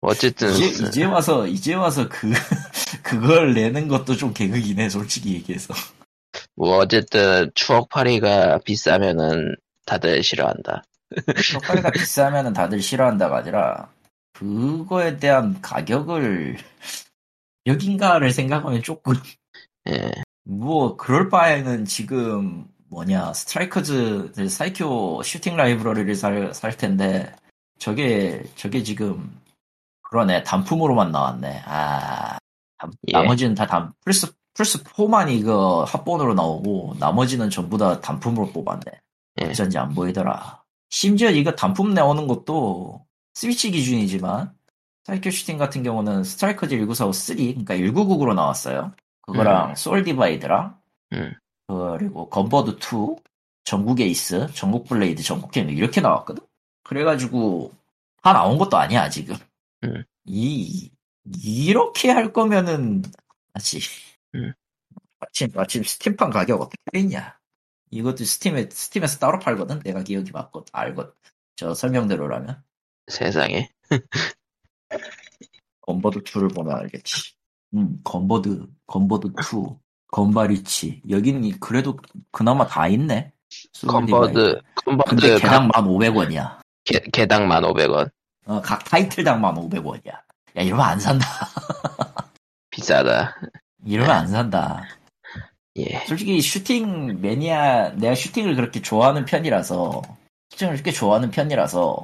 [0.00, 2.30] 어쨌든, 이제, 이제 와서, 이제 와서 그,
[3.02, 5.74] 그걸 내는 것도 좀 개극이네, 솔직히 얘기해서.
[6.58, 9.54] 뭐, 어쨌든, 추억팔이가 비싸면은
[9.86, 10.82] 다들 싫어한다.
[11.52, 13.88] 추억팔이가 비싸면은 다들 싫어한다가 아니라
[14.32, 16.58] 그거에 대한 가격을
[17.66, 19.14] 여긴가를 생각하면 조금
[19.88, 20.12] 예.
[20.44, 27.34] 뭐 그럴 바에는 지금 뭐냐 Strikers 사이쿄 슈팅 Library를 살, 살 텐데
[27.78, 29.40] 저게 저게 지금
[30.02, 32.38] 그러네 단품으로만 나왔네 아
[32.78, 33.12] 단- 예.
[33.12, 38.82] 나머지는 다 단, 플스 플스 4만 이거 합본으로 나오고 나머지는 전부 다 단품으로 뽑았네
[39.40, 39.44] 예.
[39.46, 40.64] 어쩐지 안 보이더라.
[40.90, 44.52] 심지어 이거 단품 나오는 것도 스위치 기준이지만
[45.04, 48.92] 사이쿄 슈팅 같은 경우는 Strikers 1945 3 그러니까 1999으로 나왔어요.
[49.22, 50.76] 그거랑 Soul Divide랑
[51.12, 51.34] 음.
[51.68, 53.16] 그리고 Gunbird 2
[53.62, 56.42] 전국 에이스, 전국 블레이드, 전국 게임 이렇게 나왔거든.
[56.82, 57.70] 그래가지고
[58.22, 59.36] 다 나온 것도 아니야 지금.
[59.84, 60.02] 음.
[60.24, 60.90] 이
[61.44, 63.02] 이렇게 할 거면은
[63.52, 63.78] 마치
[64.34, 64.52] 음.
[65.20, 67.38] 마침 마침 스팀판 가격 어떻게 되냐?
[67.90, 69.80] 이것도 스팀에 스팀에서 따로 팔거든.
[69.80, 71.12] 내가 기억이 맞고 알거
[71.56, 72.62] 저 설명대로라면
[73.08, 73.70] 세상에.
[75.80, 77.32] 건버드 2를 보면 알겠지.
[77.74, 79.76] 음 건버드 건버드 2
[80.10, 81.98] 건바리치 여기는 이- 그래도
[82.30, 83.32] 그나마 다 있네.
[83.86, 86.60] Gunbird, 근데 Gunbird 개당 1,500원이야.
[86.84, 88.10] 개, 개당 1,500원.
[88.46, 90.08] 어, 각 타이틀당 1,500원이야.
[90.08, 90.22] 야
[90.62, 91.26] 이러면 안 산다.
[92.70, 93.34] 비싸다.
[93.86, 94.84] 이러면 안 산다.
[95.76, 96.04] 예.
[96.06, 100.02] 솔직히 슈팅 매니아 내가 슈팅을 그렇게 좋아하는 편이라서
[100.50, 102.02] 슈팅을 그렇게 좋아하는 편이라서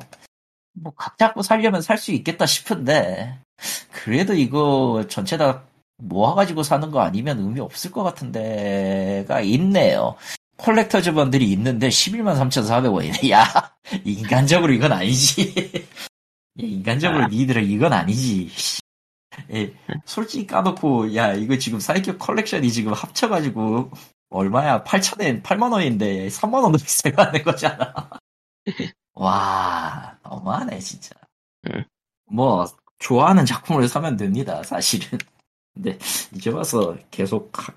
[0.76, 3.38] 뭐 각 잡고 살려면 살 수 있겠다 싶은데
[3.92, 5.64] 그래도 이거 전체 다
[5.98, 10.16] 모아가지고 사는 거 아니면 의미 없을 것 같은데가 있네요.
[10.57, 13.28] Collector's Bundle이 있는데 11만 3,400원이네.
[13.30, 13.44] 야
[14.04, 15.52] 인간적으로 이건 아니지.
[16.60, 17.26] 야, 인간적으로 아.
[17.28, 18.50] 니들은 이건 아니지.
[19.53, 19.74] 예,
[20.05, 23.91] 솔직히 까놓고 야 이거 지금 사이쿄 컬렉션이 지금 합쳐가지고
[24.30, 24.82] 얼마야?
[24.85, 28.11] 8천엔 8만 원인데 3만 원도 비싸게 하는 거잖아.
[29.14, 31.11] 와 너무하네 진짜.
[31.68, 31.85] 음.
[32.26, 32.66] 뭐
[32.99, 35.18] 좋아하는 작품을 사면 됩니다 사실은.
[35.74, 35.99] 근데
[36.35, 37.74] 이제 와서 계속 하-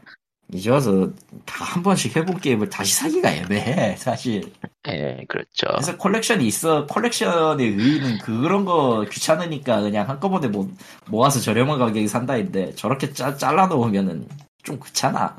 [0.54, 1.10] 이제 와서
[1.46, 4.52] 다 한 번씩 해본 게임을 다시 사기가 애매해 사실
[4.88, 5.68] 예, 그렇죠.
[5.72, 10.70] 그래서 컬렉션이 있어 컬렉션의 의의는 그런 거 귀찮으니까 그냥 한꺼번에 모,
[11.08, 14.28] 모아서 저렴한 가격에 산다인데 저렇게 짜, 잘라놓으면은
[14.64, 15.38] 좀 그렇잖아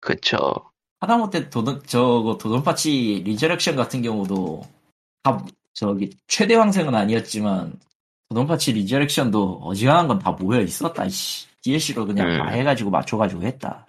[0.00, 0.38] 그쵸.
[1.00, 4.62] 하다못해 도돈 저거 도돈파치 리저렉션 같은 경우도
[5.22, 7.72] 다 저기 최대왕생은 아니었지만
[8.28, 12.38] 도돈파치 리저렉션도 어지간한 건 다 모여 있었다 씨 DLC로 그냥 음.
[12.38, 13.86] 다 해가지고 맞춰가지고 했다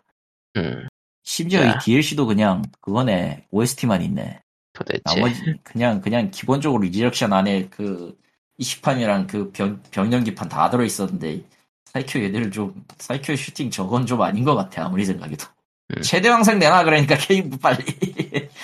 [0.57, 0.87] 음,
[1.23, 1.71] 심지어 자.
[1.71, 4.41] 이 DLC도 그냥 그거네 OST만 있네
[4.73, 5.01] 도대체.
[5.05, 8.17] 나머지 그냥 그냥 기본적으로 리저렉션 안에 그
[8.57, 11.43] 이식판이랑 그 병, 병연기판 다 들어 있었는데
[11.85, 15.45] 사이쿄 얘들 좀 사이쿄 슈팅 저건 좀 아닌 것 같아 아무리 생각해도
[15.95, 16.01] 음.
[16.01, 17.83] 최대왕생 내놔 그러니까 게임 빨리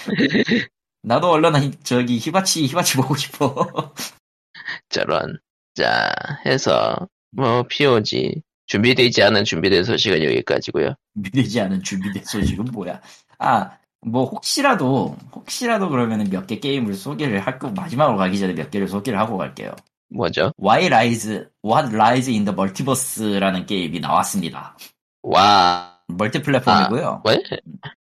[1.03, 3.93] 나도 얼른 히- 저기 히바치 히바치 보고 싶어
[4.89, 5.37] 저런.
[5.75, 6.11] 자,
[6.45, 6.95] 해서,
[7.31, 8.41] 뭐, POG.
[8.65, 13.01] 준비되지 않은 준비된 소식은 여기까지고요 준비되지 않은 준비된 소식은 뭐야
[13.39, 18.87] 아 뭐 혹시라도 혹시라도 그러면은 몇 개 게임을 소개를 할거 마지막으로 가기 전에 몇 개를
[18.87, 19.75] 소개를 하고 갈게요.
[20.09, 20.53] 뭐죠?
[20.61, 24.77] Why Lies What Lies in the Multiverse라는 게임이 나왔습니다.
[25.23, 27.23] 와, 멀티 플랫폼이고요.
[27.25, 27.43] 왜?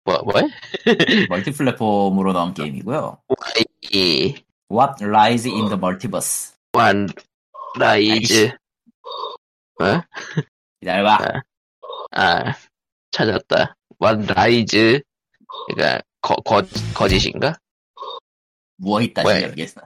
[0.05, 0.33] 뭐, 뭐?
[1.29, 3.19] 멀티 플랫폼으로 나온 게임이고요.
[3.93, 4.35] 이,
[4.73, 6.55] What Lies in the Multiverse.
[6.73, 7.07] What,
[7.79, 8.51] Lies.
[9.81, 10.03] 어?
[10.81, 11.43] 기다려봐.
[12.13, 12.55] 아,
[13.13, 13.77] 찾았다.
[13.99, 15.01] What, Lies.
[15.69, 16.63] 그니까, 거, 거,
[16.95, 17.57] 거짓인가?
[18.79, 19.43] 뭐 있다 왜?
[19.43, 19.81] 모르겠어.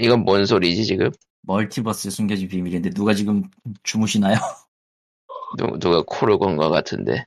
[0.00, 1.10] 이건 뭔 소리지, 지금?
[1.42, 3.44] 멀티버스 숨겨진 비밀인데 누가 지금
[3.84, 4.34] 주무시나요?
[5.58, 7.24] 누, 누가 코를 건 것 같은데.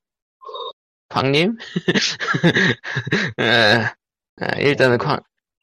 [1.08, 1.58] 광님?
[3.38, 3.94] 아,
[4.42, 5.20] 아, 일단은 광,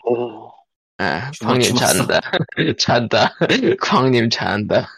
[0.06, 0.50] 어,
[0.98, 1.86] 아, 광님 써.
[1.86, 2.20] 잔다.
[2.78, 3.34] 잔다.
[3.80, 4.88] 광님 잔다.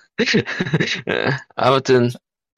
[1.07, 2.11] 아, 아무튼,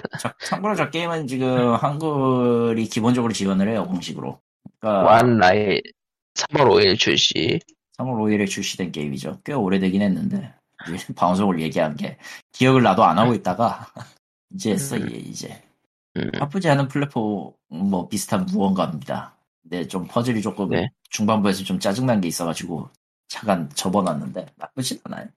[0.21, 4.41] 자, 참고로 저 게임은 지금 한글이 기본적으로 지원을 해요 공식으로.
[4.81, 5.81] 그러니까 완 라이
[6.35, 7.61] 3월 5일 출시.
[7.99, 9.41] 3월 5일에 출시된 게임이죠.
[9.45, 10.55] 꽤 오래되긴 했는데
[11.17, 12.17] 방송을 얘기한 게
[12.53, 13.87] 기억을 나도 안 하고 있다가
[14.55, 15.09] 이제 했어 음.
[15.15, 15.63] 이제
[16.17, 19.37] 음, 나쁘지 않은 플랫폼 뭐 비슷한 무언가입니다.
[19.63, 20.89] 근데 좀 퍼즐이 조금 네.
[21.11, 22.89] 중반부에서 좀 짜증난 게 있어가지고
[23.29, 25.29] 잠깐 접어놨는데 나쁘진 않아요.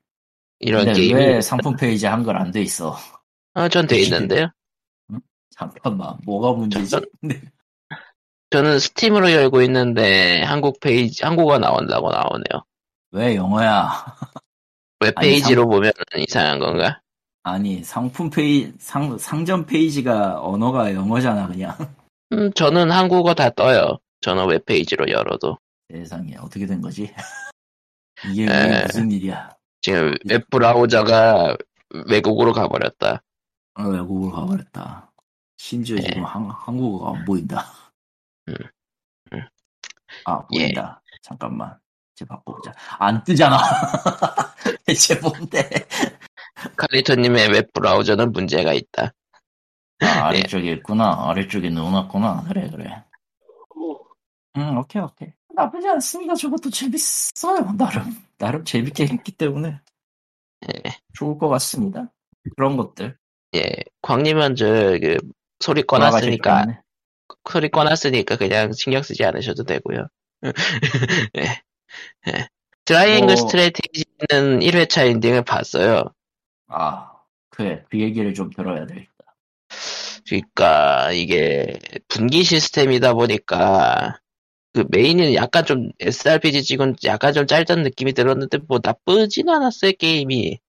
[0.59, 1.13] 이런 근데.
[1.13, 2.95] 왜 상품 페이지에 한글 안 돼 있어?
[3.53, 4.49] 아, 전 돼 있는데요.
[5.55, 6.89] 잠깐만 뭐가 문제지?
[6.89, 7.39] 전- 네.
[8.49, 12.63] 저는 Steam으로 열고 있는데 한국 페이지, 한국어 나온다고 나오네요.
[13.11, 13.91] 왜 영어야?
[14.99, 16.99] 웹 페이지로 보면 이상한 건가?
[17.43, 21.75] 아니 상품 페이지 상 상점 페이지가 언어가 영어잖아 그냥.
[22.31, 23.99] 음, 저는 한국어 다 떠요.
[24.21, 25.57] 저는 웹 페이지로 열어도.
[25.91, 27.11] 세상에 어떻게 된 거지?
[28.31, 28.45] 이게, 에.
[28.45, 29.49] 이게 무슨 일이야?
[29.81, 31.57] 지금 웹 브라우저가
[32.07, 33.21] 외국으로 가버렸다.
[33.75, 35.11] 어, 외국으로 가버렸다.
[35.57, 36.01] 심지어 예.
[36.01, 37.65] 지금 한, 한국어가 안 보인다.
[38.47, 38.53] 음.
[39.33, 39.41] 음.
[40.25, 40.65] 아 예.
[40.65, 41.01] 보인다.
[41.21, 41.77] 잠깐만.
[42.15, 42.73] 이제 바꿔보자.
[42.99, 43.57] 안 뜨잖아.
[44.85, 45.67] 대체 뭔데?
[46.77, 49.13] 칼리토님의 웹 브라우저는 문제가 있다.
[49.99, 51.29] 아, 아래쪽에 있구나.
[51.29, 52.45] 아래쪽에 넣어놨구나.
[52.47, 53.03] 그래 그래.
[54.55, 55.29] 음 오케이 오케이.
[55.55, 56.35] 나쁘지 않습니다.
[56.35, 57.75] 저것도 재밌어요.
[57.75, 59.79] 나름 나름 재밌게 했기 때문에
[60.69, 60.81] 예,
[61.13, 62.11] 좋을 것 같습니다.
[62.55, 63.17] 그런 것들.
[63.55, 63.69] 예.
[64.01, 64.65] 광님은 저,
[64.99, 65.17] 그,
[65.59, 66.81] 소리 꺼놨으니까.
[67.49, 70.07] 소리 꺼놨으니까 그냥 신경 쓰지 않으셔도 되고요.
[71.37, 71.61] 예.
[72.27, 72.47] 예.
[72.85, 76.03] 트라이앵글 뭐- 스트레티지는 1회차 엔딩을 봤어요.
[76.67, 77.11] 아
[77.49, 79.09] 그래 그 얘기를 좀 들어야 되겠다.
[80.27, 84.19] 그러니까 이게 분기 시스템이다 보니까
[84.73, 90.59] 그 메인은 약간 좀 SRPG 찍은 약간 좀 짧다는 느낌이 들었는데 뭐 나쁘진 않았어요 게임이.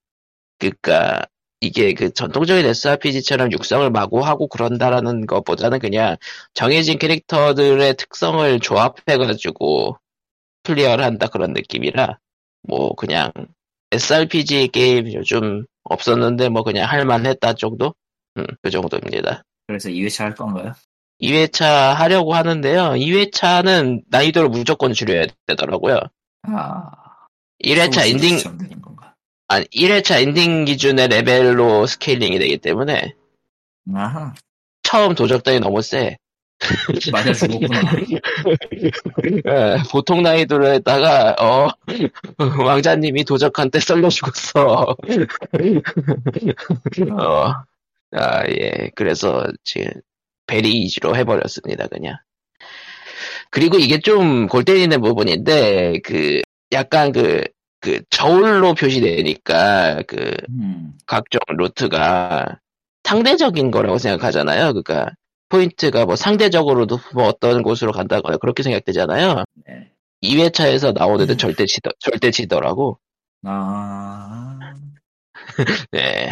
[0.59, 1.25] 그러니까
[1.65, 6.17] 이게 그 전통적인 SRPG처럼 육성을 마구 하고 그런다라는 것보다는 그냥
[6.53, 9.99] 정해진 캐릭터들의 특성을 조합해가지고
[10.65, 12.19] 클리어를 한다 그런 느낌이라
[12.69, 13.33] 뭐 그냥
[13.93, 17.95] SRPG 게임 요즘 없었는데 뭐 그냥 할만했다 정도?
[18.37, 19.43] 음, 그 정도입니다.
[19.67, 20.73] 그래서 2회차 할 건가요?
[21.23, 22.91] 2회차 하려고 하는데요.
[22.91, 26.01] 2회차는 난이도를 무조건 줄여야 되더라고요.
[26.43, 26.91] 아
[27.63, 28.37] 1회차 엔딩?
[29.49, 33.15] 아니, 1회차 엔딩 기준의 레벨로 scaling이 되기 때문에
[33.95, 34.35] 아하
[34.83, 36.17] 처음 도적단이 너무 세.
[37.13, 37.81] 맞아 죽었구나.
[39.47, 41.69] 예, 보통 난이도로 했다가, 어,
[42.65, 44.97] 왕자님이 도적한테 썰려 죽었어.
[47.13, 47.53] 어,
[48.13, 48.91] 아, 예.
[48.95, 49.91] 그래서 지금
[50.47, 52.17] very easy로 해버렸습니다, 그냥.
[53.51, 56.41] 그리고 이게 좀 골 때리는 부분인데, 그,
[56.73, 57.45] 약간 그,
[57.85, 62.59] 그, 저울로 표시되니까, 그, 음, 각종 루트가
[63.05, 64.69] 상대적인 거라고 생각하잖아요.
[64.73, 65.11] 그러니까,
[65.51, 69.45] 포인트가 뭐 상대적으로도 뭐 어떤 곳으로 간다거나 그렇게 생각되잖아요.
[69.69, 69.91] 네.
[70.23, 71.39] 2회차에서 나오는데 음.
[71.39, 72.99] 절대 지더, 절대 지더라고.
[73.45, 74.59] 아
[75.93, 76.31] 네.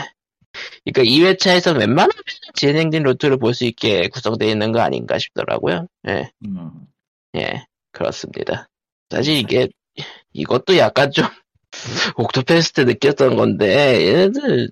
[0.84, 2.12] 그러니까 2회차에서 웬만하면
[2.54, 5.86] 진행된 루트를 볼 수 있게 구성되어 있는 거 아닌가 싶더라고요.
[6.08, 6.70] 예, 음,
[7.36, 8.68] 예, 그렇습니다.
[9.10, 9.68] 사실 이게,
[10.32, 11.26] 이것도 약간 좀,
[12.16, 14.70] 옥토패스 때 느꼈던 건데, 얘네들,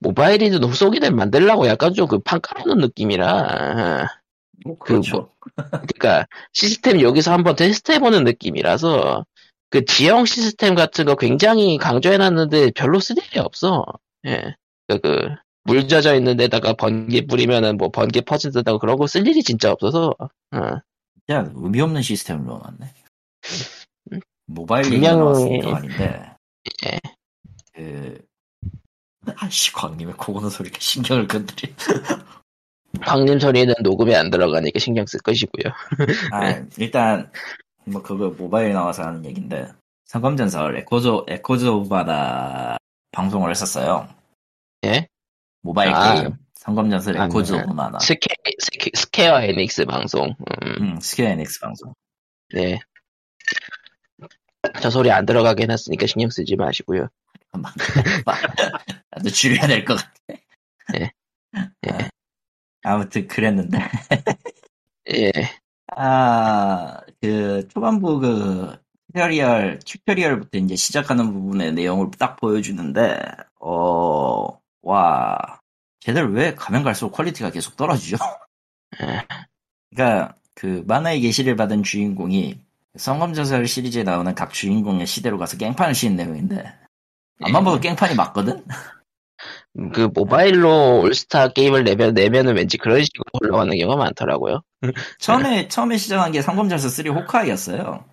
[0.00, 4.08] 모바일이든 후속이든 만들려고 약간 좀 그 판 깔아놓은 느낌이라,
[4.64, 5.30] 뭐 그 그렇죠.
[5.70, 9.24] 그러니까 시스템 여기서 한번 테스트해보는 느낌이라서,
[9.70, 13.84] 그 지형 시스템 같은 거 굉장히 강조해놨는데 별로 쓸 일이 없어.
[14.26, 14.54] 예.
[14.86, 15.28] 그, 그,
[15.64, 20.14] 물 젖어 있는 데다가 번개 뿌리면은 뭐 번개 퍼진다고 그런 거 쓸 일이 진짜 없어서,
[20.18, 20.58] 어.
[21.30, 22.92] 야 의미 없는 시스템을 넣어놨네.
[24.12, 24.20] 음.
[24.46, 26.31] 모바일 분명히- 얘기가 나왔으니까 아닌데.
[26.86, 26.98] 예.
[27.74, 28.26] 그
[29.36, 31.74] 아씨 광님의 코 고는 소리 이렇게 신경을 건드리.
[33.00, 35.72] 황님 소리는 녹음에 안 들어가니까 신경 쓸 것이고요.
[36.32, 37.30] 아, 일단,
[37.84, 39.68] 뭐, 그거 모바일 나와서 하는 얘기인데,
[40.04, 42.76] 성검전설 Echoes, Echoes of Mana
[43.12, 44.08] 방송을 했었어요.
[44.84, 45.08] 예?
[45.62, 46.14] 모바일 아.
[46.14, 46.36] 게임.
[46.54, 47.62] 성검전설 아, Echoes 네.
[47.62, 47.98] of Mana.
[47.98, 50.26] 스케, 스케, 스퀘어 에닉스 방송.
[50.26, 51.94] 음, 음, 스퀘어 에닉스 방송.
[52.52, 52.78] 네.
[54.80, 57.08] 저 소리 안 들어가게 해놨으니까 신경 쓰지 마시고요.
[57.52, 57.74] 막,
[58.24, 58.38] 막,
[59.10, 60.12] 나도 줄여야 될 것 같아.
[60.96, 61.10] 예.
[61.86, 62.10] 예.
[62.82, 63.78] 아무튼 그랬는데.
[65.10, 65.32] 예.
[65.96, 68.76] 아, 그, 초반부 그,
[69.12, 73.20] tutorial, tutorial부터 이제 시작하는 부분의 내용을 딱 보여주는데,
[73.60, 74.46] 어,
[74.82, 75.38] 와,
[76.00, 78.16] 쟤들 왜 가면 갈수록 quality가 계속 떨어지죠?
[79.02, 79.26] 예.
[79.90, 82.60] 그니까, 그, 마나의 계시를 받은 주인공이,
[82.96, 86.72] 성검전설 시리즈에 나오는 각 주인공의 시대로 가서 깽판을 치는 내용인데,
[87.42, 88.64] 암만 봐도 깽판이 맞거든?
[89.94, 94.60] 그 모바일로 올스타 게임을 내면 내면은 왠지 그런 식으로 올라가는 경우가 많더라고요.
[95.18, 98.04] 처음에, 처음에 시작한 게 성검전설 3 호카이였어요.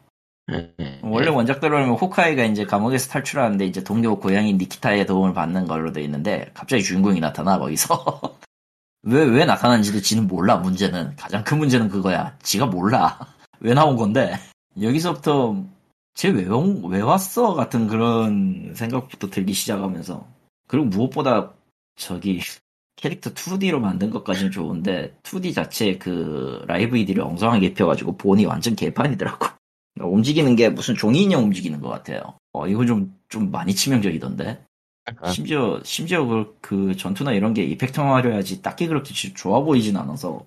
[0.52, 1.00] 예, 예.
[1.04, 6.02] 원래 원작대로 하면 호카이가 이제 감옥에서 탈출하는데 이제 동료 고양이 니키타의 도움을 받는 걸로 돼
[6.02, 8.22] 있는데 갑자기 주인공이 나타나 거기서
[9.04, 13.20] 왜 왜 나타난지도 지는 몰라 문제는 가장 큰 문제는 그거야 지가 몰라
[13.62, 14.40] 왜 나온 건데
[14.80, 15.64] 여기서부터
[16.16, 20.28] 쟤왜왜 왔어 같은 그런 생각부터 들기 시작하면서
[20.68, 21.54] 그리고 무엇보다
[21.96, 22.40] 저기
[22.96, 29.48] 캐릭터 2D로 만든 것까지는 좋은데 2D 자체 그 Live2D를 엉성하게 펴가지고 bone이 완전 개판이더라고
[30.00, 32.22] 그러니까 움직이는 게 무슨 종이 인형 움직이는 것 같아요.
[32.54, 34.64] 어, 이거 좀, 좀 많이 치명적이던데.
[35.20, 35.32] 아.
[35.32, 40.46] 심지어, 심지어 그, 그 전투나 이런 게 effect 화려해야지 딱히 그렇게 지- 좋아 보이진 않아서,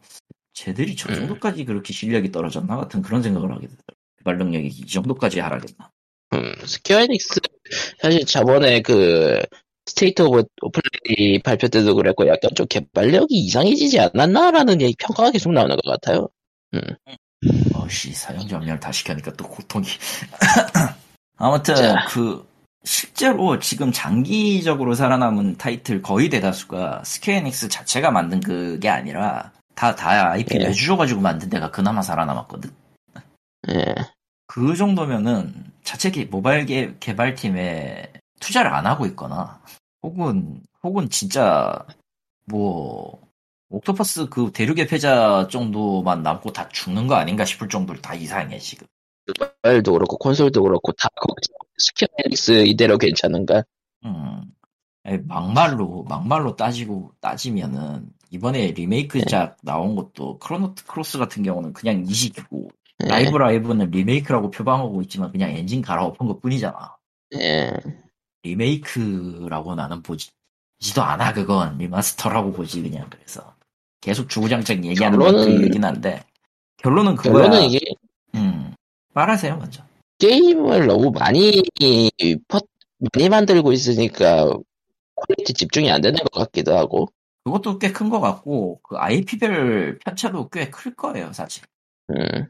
[0.55, 1.15] 쟤들이 저 음.
[1.15, 4.02] 정도까지 그렇게 실력이 떨어졌나 같은 그런 생각을 하게 되더라고요.
[4.23, 5.91] 개발 능력이 이 정도까지 하락했나.
[6.35, 7.41] 음, 스퀘어 에닉스
[8.01, 9.43] 사실 저번에 그
[9.87, 15.77] State of Play 발표 때도 그랬고 약간 좀 개발력이 이상해지지 않았나라는 얘기 평가가 계속 나오는
[15.77, 16.29] 것 같아요.
[17.75, 19.87] 어씨, 사용 전멸 다 시켜니까 또 고통이.
[21.37, 22.07] 아무튼, 자.
[22.09, 22.47] 그,
[22.85, 30.31] 실제로 지금 장기적으로 살아남은 타이틀 거의 대다수가 스퀘어 에닉스 자체가 만든 그게 아니라, 다, 다
[30.31, 30.67] IP 예.
[30.67, 32.71] 내주셔가지고 만든 데가 그나마 살아남았거든?
[33.71, 33.95] 예.
[34.47, 39.63] 그 정도면은, 자체 개- 모바일 개, 개발팀에 투자를 안 하고 있거나,
[40.03, 41.87] 혹은, 혹은 진짜,
[42.47, 43.21] 뭐,
[43.71, 48.87] 옥토패스 그 대륙의 패자 정도만 남고 다 죽는 거 아닌가 싶을 정도로 다 이상해, 지금.
[49.39, 51.09] 모바일도 그렇고 콘솔도 그렇고 다
[51.79, 53.65] 스퀘어 에닉스 이대로 괜찮은가?
[54.05, 54.43] 음.
[55.27, 62.69] 막말로, 막말로 따지고, 따지면은, 이번에 리메이크작 나온 것도, 크로노 크로스 같은 경우는 그냥 이식이고,
[63.05, 63.07] 예.
[63.09, 66.97] Live A Live는 리메이크라고 표방하고 있지만 그냥 엔진 갈아엎은 것 뿐이잖아.
[67.37, 67.73] 예.
[68.43, 71.79] 리메이크라고 나는 보지도 않아, 그건.
[71.79, 73.09] remaster라고 보지, 그냥.
[73.11, 73.55] 그래서.
[74.01, 76.25] 계속 주구장창 얘기하는 건 그 결론은- 얘기는 한데,
[76.79, 77.45] 결론은 그거야.
[77.45, 77.79] 결론은 이게
[78.35, 78.75] 음.
[79.15, 79.83] 말하세요, 먼저.
[80.19, 81.63] 게임을 너무 많이
[82.49, 82.59] 퍼,
[83.15, 84.47] 많이 만들고 있으니까
[85.15, 87.09] quality 집중이 안 되는 것 같기도 하고.
[87.45, 91.63] 그것도 꽤 큰 것 같고, 그 IP별 편차도 꽤 클 거예요, 사실.
[92.11, 92.49] 음.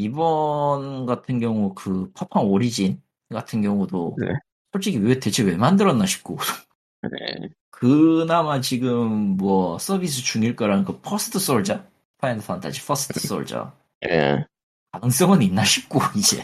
[0.00, 4.28] 이번 같은 경우 그 파판 오리진 같은 경우도 네.
[4.72, 6.38] 솔직히 왜 대체 왜 만들었나 싶고
[7.02, 7.48] 네.
[7.70, 11.82] 그나마 지금 뭐 서비스 중일 거라는 그 First Soldier
[12.18, 13.72] 파이널 판타지 First Soldier
[14.08, 14.44] 예.
[14.92, 16.42] 가능성은 있나 싶고 이제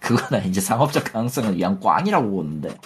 [0.00, 2.76] 그거나 이제 상업적 가능성은 그냥 꽝이라고 보는데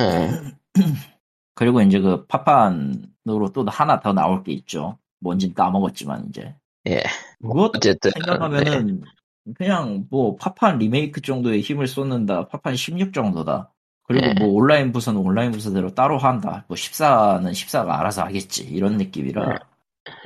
[0.00, 0.30] 예.
[1.54, 6.54] 그리고 이제 그 파판으로 또 하나 더 나올 게 있죠 뭔진 까먹었지만 이제
[6.88, 7.02] 예.
[7.40, 9.02] 그것 어쨌든 생각하면은
[9.56, 12.48] 그냥 뭐 파판 리메이크 정도의 힘을 쏟는다.
[12.48, 13.72] 파판 16 정도다.
[14.04, 14.34] 그리고 네.
[14.34, 16.64] 뭐 온라인 부서는 온라인 부서대로 따로 한다.
[16.68, 18.64] 뭐 14는 14가 알아서 하겠지.
[18.64, 19.58] 이런 느낌이라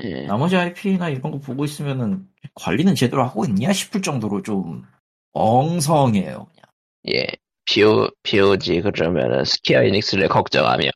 [0.04, 0.22] 예.
[0.26, 4.84] 나머지 IP나 이런 거 보고 있으면은 관리는 제대로 하고 있냐 싶을 정도로 좀
[5.32, 6.46] 엉성해요.
[6.52, 6.66] 그냥.
[7.12, 7.26] 예.
[7.64, 10.90] PO, POG 그러면은 스퀘어 에닉스를 걱정하며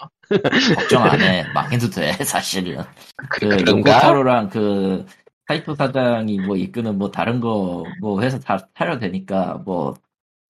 [0.74, 1.44] 걱정 안 해.
[1.54, 2.12] 망해도 돼.
[2.24, 2.82] 사실은.
[3.30, 3.92] 그 그 런가?
[3.92, 5.06] 요코타로랑 그
[5.48, 9.94] 사이토 사장이 뭐 이끄는 뭐 다른 거뭐 회사 다 차려도 되니까 뭐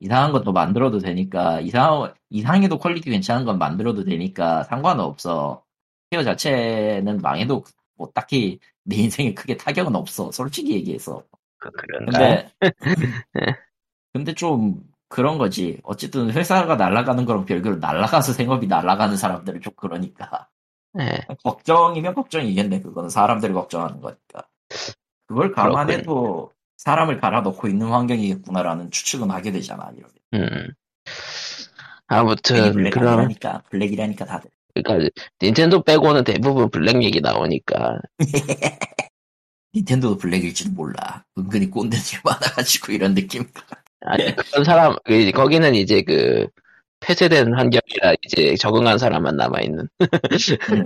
[0.00, 5.62] 이상한 것도 만들어도 되니까 이상 이상해도 퀄리티 괜찮은 건 만들어도 되니까 상관은 없어.
[6.10, 7.64] 티어 자체는 망해도
[7.96, 10.30] 뭐 딱히 내 인생에 크게 타격은 없어.
[10.32, 11.24] 솔직히 얘기해서.
[11.58, 12.18] 그- 그런가?
[12.18, 12.50] 근데
[14.12, 15.78] 근데 좀 그런 거지.
[15.84, 20.48] 어쨌든 회사가 날아가는 거랑 별개로 날아가서 생업이 날아가는 사람들은 좀 그러니까.
[20.98, 21.26] 예.
[21.44, 22.80] 걱정이면 걱정이겠네.
[22.80, 24.48] 그거는 사람들이 걱정하는 거니까.
[25.26, 29.90] 그걸 감안해도 사람을 갈아넣고 있는 환경이겠구나라는 추측은 하게 되잖아.
[29.96, 30.14] 이렇게.
[30.34, 30.68] 음.
[32.06, 33.62] 아무튼 블랙 그럼 아니라니까.
[33.70, 34.50] 블랙이라니까 다들.
[34.74, 35.10] 그러니까
[35.42, 37.98] 닌텐도 빼고는 대부분 블랙 얘기 나오니까
[39.74, 41.24] 닌텐도도 블랙일지도 몰라.
[41.36, 43.44] 은근히 꼰대들이 많아가지고 이런 느낌.
[44.02, 46.46] 아니 그런 사람 그, 거기는 이제 그
[47.00, 49.88] 폐쇄된 환경이라 이제 적응한 사람만 남아 있는.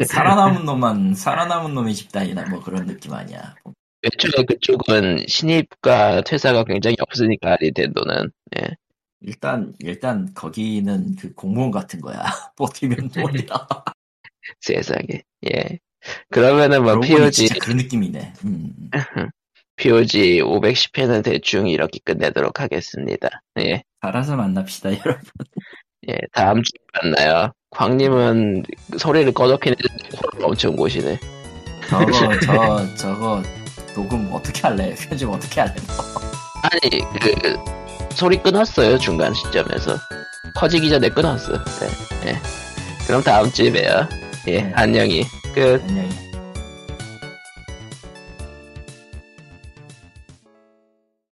[0.06, 3.54] 살아남은 놈만 살아남은 놈의 집단이나 뭐 그런 느낌 아니야.
[4.02, 8.30] 애초에 그쪽은 신입과 퇴사가 굉장히 없으니까 닌텐도는.
[8.58, 8.68] 예.
[9.22, 12.22] 일단 일단 거기는 그 공무원 같은 거야.
[12.56, 13.68] 버티면 뭐야.
[14.60, 15.22] 세상에.
[15.52, 15.78] 예.
[16.30, 18.32] 그러면은 뭐 POG 진짜 그런 느낌이네.
[18.44, 18.72] 음.
[19.76, 23.28] POG 510회는 대충 이렇게 끝내도록 하겠습니다.
[23.60, 23.82] 예.
[24.00, 25.22] 살아서 만납시다 여러분.
[26.08, 27.52] 예, 다음 주에 만나요.
[27.70, 28.64] 광님은
[28.98, 31.18] 소리를 꺼놓긴 했는데 코를 엄청 고시네.
[31.88, 32.10] 저거
[32.46, 33.42] 저 저거
[33.94, 34.94] 녹음 어떻게 할래?
[35.08, 35.74] 편집 어떻게 할래?
[36.62, 37.58] 아니, 그,
[38.14, 39.96] 소리 끊었어요, 중간 시점에서.
[40.54, 41.52] 커지기 전에 끊었어.
[41.52, 42.38] 네, 예.
[43.06, 44.08] 그럼 다음 주에 봬요.
[44.48, 44.72] 예, 네.
[44.74, 45.24] 안녕히.
[45.54, 45.82] 끝.
[45.88, 46.29] 안녕히.